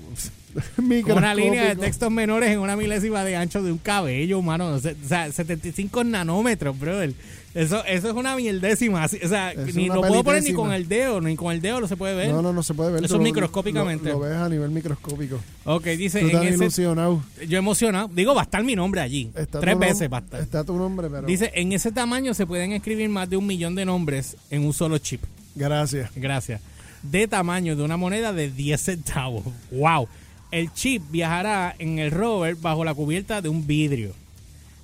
una 1.14 1.34
línea 1.34 1.64
de 1.68 1.76
textos 1.76 2.10
menores 2.10 2.50
en 2.50 2.60
una 2.60 2.76
milésima 2.76 3.24
de 3.24 3.36
ancho 3.36 3.62
de 3.62 3.72
un 3.72 3.78
cabello 3.78 4.38
humano. 4.38 4.68
O 4.68 4.78
sea, 4.78 4.92
o 5.04 5.06
sea, 5.06 5.30
75 5.30 6.02
nanómetros, 6.04 6.78
brother. 6.78 7.12
Eso, 7.56 7.82
eso 7.86 8.08
es 8.08 8.14
una 8.14 8.36
mierdécima. 8.36 9.04
así, 9.04 9.18
O 9.24 9.28
sea, 9.28 9.52
Es 9.52 9.74
ni 9.74 9.86
lo 9.86 10.02
puedo 10.02 10.22
poner 10.22 10.42
ni 10.42 10.52
con 10.52 10.72
el 10.72 10.86
dedo, 10.88 11.20
ni 11.22 11.34
con 11.36 11.52
el 11.54 11.62
dedo 11.62 11.80
lo 11.80 11.88
se 11.88 11.96
puede 11.96 12.14
ver. 12.14 12.28
No, 12.30 12.42
no, 12.42 12.52
no 12.52 12.62
se 12.62 12.74
puede 12.74 12.92
ver. 12.92 13.04
Eso 13.04 13.16
lo- 13.16 13.22
microscópicamente. 13.24 14.10
Lo, 14.10 14.16
lo 14.16 14.20
ves 14.20 14.36
a 14.36 14.48
nivel 14.48 14.70
microscópico. 14.70 15.40
Ok, 15.64 15.84
dice, 15.86 16.20
Tú 16.20 16.28
en 16.28 16.36
ese, 16.42 16.54
ilusionado. 16.64 17.22
yo 17.48 17.58
emocionado. 17.58 18.08
Digo, 18.14 18.34
va 18.34 18.42
a 18.42 18.44
estar 18.44 18.62
mi 18.62 18.76
nombre 18.76 19.00
allí. 19.00 19.30
Está 19.34 19.60
Tres 19.60 19.78
veces 19.78 20.12
va 20.12 20.18
a 20.18 20.20
estar. 20.20 20.40
Está 20.40 20.64
tu 20.64 20.76
nombre, 20.76 21.08
pero. 21.10 21.26
Dice, 21.26 21.50
en 21.54 21.72
ese 21.72 21.92
tamaño 21.92 22.34
se 22.34 22.46
pueden 22.46 22.72
escribir 22.72 23.08
más 23.08 23.30
de 23.30 23.38
un 23.38 23.46
millón 23.46 23.74
de 23.74 23.86
nombres 23.86 24.36
en 24.50 24.64
un 24.66 24.74
solo 24.74 24.98
chip. 24.98 25.22
Gracias. 25.54 26.10
Gracias. 26.14 26.60
De 27.02 27.26
tamaño 27.26 27.74
de 27.74 27.82
una 27.82 27.96
moneda 27.96 28.32
de 28.34 28.50
10 28.50 28.80
centavos. 28.80 29.44
¡Wow! 29.70 30.08
El 30.50 30.72
chip 30.74 31.02
viajará 31.10 31.74
en 31.78 31.98
el 31.98 32.10
rover 32.10 32.56
bajo 32.56 32.84
la 32.84 32.92
cubierta 32.94 33.40
de 33.40 33.48
un 33.48 33.66
vidrio. 33.66 34.12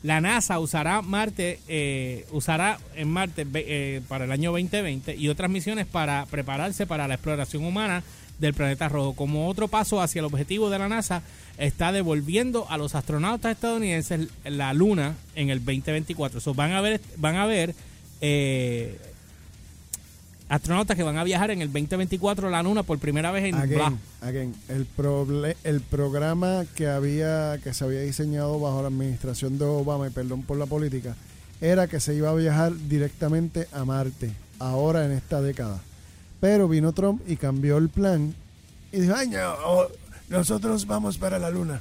La 0.03 0.21
NASA 0.21 0.59
usará 0.59 1.01
Marte, 1.01 1.61
eh, 1.69 2.27
usará 2.33 2.79
en 2.97 3.09
Marte 3.09 3.47
eh, 3.55 4.01
para 4.09 4.25
el 4.25 4.33
año 4.33 4.51
2020 4.51 5.15
y 5.15 5.29
otras 5.29 5.51
misiones 5.51 5.87
para 5.87 6.27
prepararse 6.27 6.87
para 6.87 7.07
la 7.07 7.15
exploración 7.15 7.65
humana 7.65 8.03
del 8.41 8.53
planeta 8.53 8.88
rojo. 8.88 9.15
Como 9.15 9.49
otro 9.49 9.69
paso 9.69 10.01
hacia 10.01 10.19
el 10.19 10.27
objetivo 10.27 10.71
de 10.71 10.79
la 10.81 10.88
NASA, 10.88 11.23
está 11.57 11.93
devolviendo 11.93 12.67
a 12.69 12.79
los 12.79 12.95
astronautas 12.97 13.53
estadounidenses 13.53 14.29
la 14.45 14.73
Luna 14.75 15.15
en 15.37 15.51
el 15.51 15.61
2024. 15.61 16.41
So, 16.41 16.53
van 16.53 16.73
a 16.73 16.81
ver, 16.81 17.01
van 17.17 17.37
a 17.37 17.47
ver 17.47 17.75
eh, 18.21 18.99
astronautas 20.55 20.97
que 20.97 21.03
van 21.03 21.17
a 21.17 21.25
viajar 21.25 21.51
en 21.51 21.62
el 21.62 21.69
2024 21.73 22.49
a 22.49 22.51
la 22.51 22.62
Luna 22.62 22.83
por 22.83 22.99
primera 22.99 23.31
vez 23.31 23.45
en. 23.45 23.55
Again, 23.55 23.99
again, 24.21 24.55
el, 24.69 24.87
proble- 24.97 25.57
el 25.65 25.81
programa 25.81 26.65
que 26.75 26.88
había 26.88 27.59
que 27.65 27.73
se 27.75 27.85
había 27.85 28.01
diseñado 28.01 28.61
bajo 28.61 28.83
la 28.83 28.88
administración 28.88 29.59
de 29.59 29.65
Obama, 29.65 30.07
y 30.07 30.11
perdón 30.11 30.43
por 30.43 30.59
la 30.59 30.67
política, 30.67 31.17
era 31.61 31.87
que 31.87 32.01
se 32.01 32.15
iba 32.15 32.31
a 32.31 32.35
viajar 32.35 32.73
directamente 32.88 33.67
a 33.73 33.85
Marte, 33.85 34.33
ahora 34.59 35.05
en 35.07 35.12
esta 35.12 35.41
década. 35.41 35.81
Pero 36.41 36.69
vino 36.69 36.93
Trump 36.93 37.23
y 37.27 37.37
cambió 37.37 37.79
el 37.79 37.88
plan 37.88 38.35
y 38.93 39.01
dijo, 39.01 39.15
ay, 39.17 39.29
no, 39.29 39.55
oh, 39.65 39.87
nosotros 40.29 40.87
vamos 40.87 41.17
para 41.19 41.38
la 41.38 41.51
luna. 41.51 41.81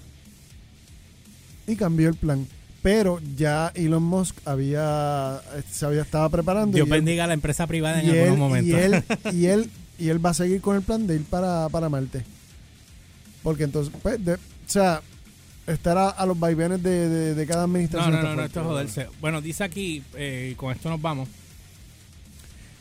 Y 1.68 1.76
cambió 1.76 2.10
el 2.10 2.16
plan. 2.16 2.48
Pero 2.82 3.20
ya 3.36 3.72
Elon 3.76 4.02
Musk 4.02 4.36
había, 4.46 5.40
se 5.72 5.86
había 5.86 6.02
estaba 6.02 6.30
preparando. 6.30 6.76
Dios 6.76 6.88
y 6.88 6.92
él- 6.92 6.98
bendiga 6.98 7.26
a 7.26 7.28
la 7.28 7.34
empresa 7.36 7.68
privada 7.68 8.02
en 8.02 8.08
y 8.08 8.10
algunos 8.10 8.34
él, 8.34 8.38
momentos. 8.40 8.72
y 8.72 8.84
él, 8.84 9.04
y 9.34 9.46
él, 9.46 9.70
y 10.00 10.10
él 10.10 10.26
va 10.26 10.32
a 10.32 10.34
seguir 10.34 10.62
con 10.62 10.76
el 10.76 10.82
plan 10.82 11.06
de 11.06 11.16
ir 11.16 11.24
para, 11.26 11.70
para 11.70 11.90
Marte. 11.90 12.24
Porque 13.44 13.64
entonces, 13.66 13.94
pues, 14.02 14.24
de- 14.26 14.34
o 14.36 14.38
sea, 14.66 15.02
estar 15.68 15.96
a, 15.98 16.10
a 16.10 16.26
los 16.26 16.40
vaivenes 16.40 16.82
de, 16.82 17.08
de- 17.08 17.36
de 17.36 17.46
cada 17.46 17.68
No, 17.68 17.74
administración. 17.74 18.12
no, 18.14 18.18
está 18.18 18.30
no, 18.30 18.36
no, 18.36 18.44
esto 18.46 18.60
es 18.62 18.66
joderse. 18.66 19.08
Bueno, 19.22 19.42
dice 19.42 19.64
aquí, 19.64 20.02
eh, 20.16 20.50
y 20.54 20.56
con 20.56 20.72
esto 20.72 20.90
nos 20.90 21.00
vamos. 21.02 21.30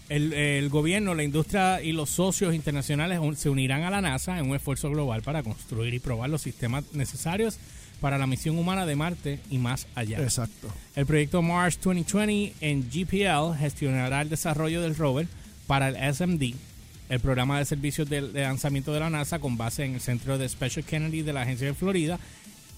El, 0.08 0.32
el 0.32 0.68
gobierno, 0.70 1.14
la 1.14 1.22
industria 1.22 1.82
y 1.82 1.92
los 1.92 2.10
socios 2.10 2.52
internacionales 2.54 3.20
se 3.38 3.48
unirán 3.48 3.82
a 3.84 3.90
la 3.90 4.00
NASA 4.00 4.38
en 4.40 4.48
un 4.50 4.56
esfuerzo 4.56 4.90
global 4.90 5.22
para 5.22 5.42
construir 5.44 5.94
y 5.94 6.00
probar 6.00 6.30
los 6.30 6.42
sistemas 6.42 6.84
necesarios 6.94 7.58
para 8.00 8.18
la 8.18 8.26
misión 8.26 8.58
humana 8.58 8.86
de 8.86 8.96
Marte 8.96 9.40
y 9.50 9.58
más 9.58 9.86
allá. 9.94 10.20
Exacto. 10.22 10.68
El 10.96 11.06
proyecto 11.06 11.42
Mars 11.42 11.78
2020 11.82 12.54
en 12.60 12.88
GPL 12.90 13.56
gestionará 13.58 14.22
el 14.22 14.28
desarrollo 14.28 14.80
del 14.82 14.96
rover 14.96 15.28
para 15.66 15.88
el 15.88 16.14
SMD, 16.14 16.54
el 17.08 17.20
programa 17.20 17.58
de 17.58 17.64
servicios 17.64 18.08
de, 18.08 18.22
lanzamiento 18.22 18.92
de 18.92 19.00
la 19.00 19.10
NASA 19.10 19.38
con 19.38 19.56
base 19.56 19.84
en 19.84 19.94
el 19.94 20.00
centro 20.00 20.38
de 20.38 20.48
Special 20.48 20.84
Kennedy 20.84 21.22
de 21.22 21.32
la 21.32 21.42
Agencia 21.42 21.66
de 21.66 21.74
Florida. 21.74 22.18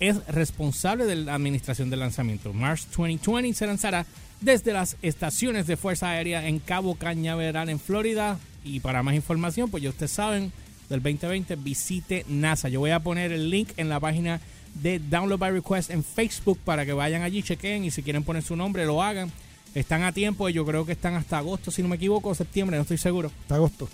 Es 0.00 0.26
responsable 0.26 1.04
de 1.04 1.16
la 1.16 1.34
administración 1.34 1.88
del 1.88 2.00
lanzamiento. 2.00 2.52
Mars 2.52 2.88
2020 2.96 3.54
se 3.54 3.66
lanzará 3.66 4.04
desde 4.40 4.72
las 4.72 4.96
estaciones 5.02 5.66
de 5.66 5.76
Fuerza 5.76 6.10
Aérea 6.10 6.48
en 6.48 6.58
Cabo 6.58 6.96
Cañaveral 6.96 7.68
en 7.68 7.78
Florida. 7.78 8.38
Y 8.64 8.80
para 8.80 9.02
más 9.02 9.14
información, 9.14 9.70
pues 9.70 9.82
ya 9.82 9.90
ustedes 9.90 10.12
saben, 10.12 10.52
del 10.88 11.00
2020 11.02 11.56
visite 11.56 12.24
NASA. 12.28 12.68
Yo 12.68 12.80
voy 12.80 12.90
a 12.90 13.00
poner 13.00 13.32
el 13.32 13.50
link 13.50 13.70
en 13.76 13.88
la 13.88 14.00
página 14.00 14.40
de 14.74 14.98
Download 14.98 15.38
by 15.38 15.52
Request 15.52 15.90
en 15.90 16.02
Facebook 16.04 16.58
para 16.64 16.84
que 16.86 16.92
vayan 16.92 17.22
allí, 17.22 17.42
chequen 17.42 17.84
y 17.84 17.90
si 17.90 18.02
quieren 18.02 18.24
poner 18.24 18.42
su 18.42 18.56
nombre 18.56 18.84
lo 18.86 19.02
hagan. 19.02 19.30
Están 19.74 20.02
a 20.02 20.12
tiempo, 20.12 20.48
yo 20.48 20.66
creo 20.66 20.84
que 20.84 20.92
están 20.92 21.14
hasta 21.14 21.38
agosto, 21.38 21.70
si 21.70 21.82
no 21.82 21.88
me 21.88 21.96
equivoco, 21.96 22.34
septiembre, 22.34 22.76
no 22.76 22.82
estoy 22.82 22.98
seguro. 22.98 23.30
Hasta 23.42 23.54
agosto. 23.54 23.88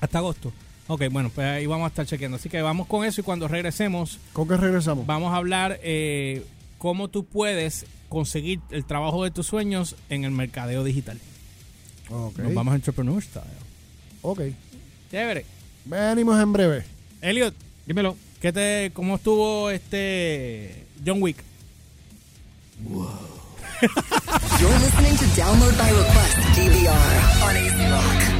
Hasta 0.00 0.18
agosto. 0.18 0.52
Ok, 0.88 1.04
bueno, 1.10 1.30
pues 1.34 1.46
ahí 1.46 1.66
vamos 1.66 1.86
a 1.86 1.88
estar 1.88 2.06
chequeando. 2.06 2.36
Así 2.36 2.48
que 2.48 2.60
vamos 2.62 2.86
con 2.86 3.04
eso 3.04 3.20
y 3.20 3.24
cuando 3.24 3.48
regresemos 3.48 4.18
¿Con 4.32 4.46
qué 4.46 4.56
regresamos? 4.56 5.06
vamos 5.06 5.32
a 5.32 5.36
hablar 5.36 5.80
eh, 5.82 6.44
cómo 6.78 7.08
tú 7.08 7.24
puedes 7.24 7.86
conseguir 8.08 8.60
el 8.70 8.84
trabajo 8.84 9.24
de 9.24 9.30
tus 9.30 9.46
sueños 9.46 9.96
en 10.10 10.24
el 10.24 10.30
mercadeo 10.30 10.84
digital. 10.84 11.18
Ok. 12.10 12.38
Nos 12.38 12.54
vamos 12.54 12.72
a 12.72 12.76
Entrepreneur 12.76 13.20
Style. 13.22 13.44
Ok. 14.22 14.40
Chévere. 15.10 15.44
Venimos 15.86 16.40
en 16.40 16.52
breve. 16.52 16.84
Elliot, 17.20 17.54
Dímelo. 17.86 18.16
¿Qué 18.46 18.52
te, 18.52 18.92
¿cómo 18.94 19.16
estuvo 19.16 19.70
este 19.70 20.86
John 21.04 21.20
Wick? 21.20 21.42
You're 23.80 24.78
listening 24.78 25.16
to 25.16 25.24
Download 25.34 25.76
by 25.76 25.90
Request 25.90 26.36
DVR 26.54 27.42
on 27.42 27.56
AC 27.56 27.90
Rock. 27.90 28.35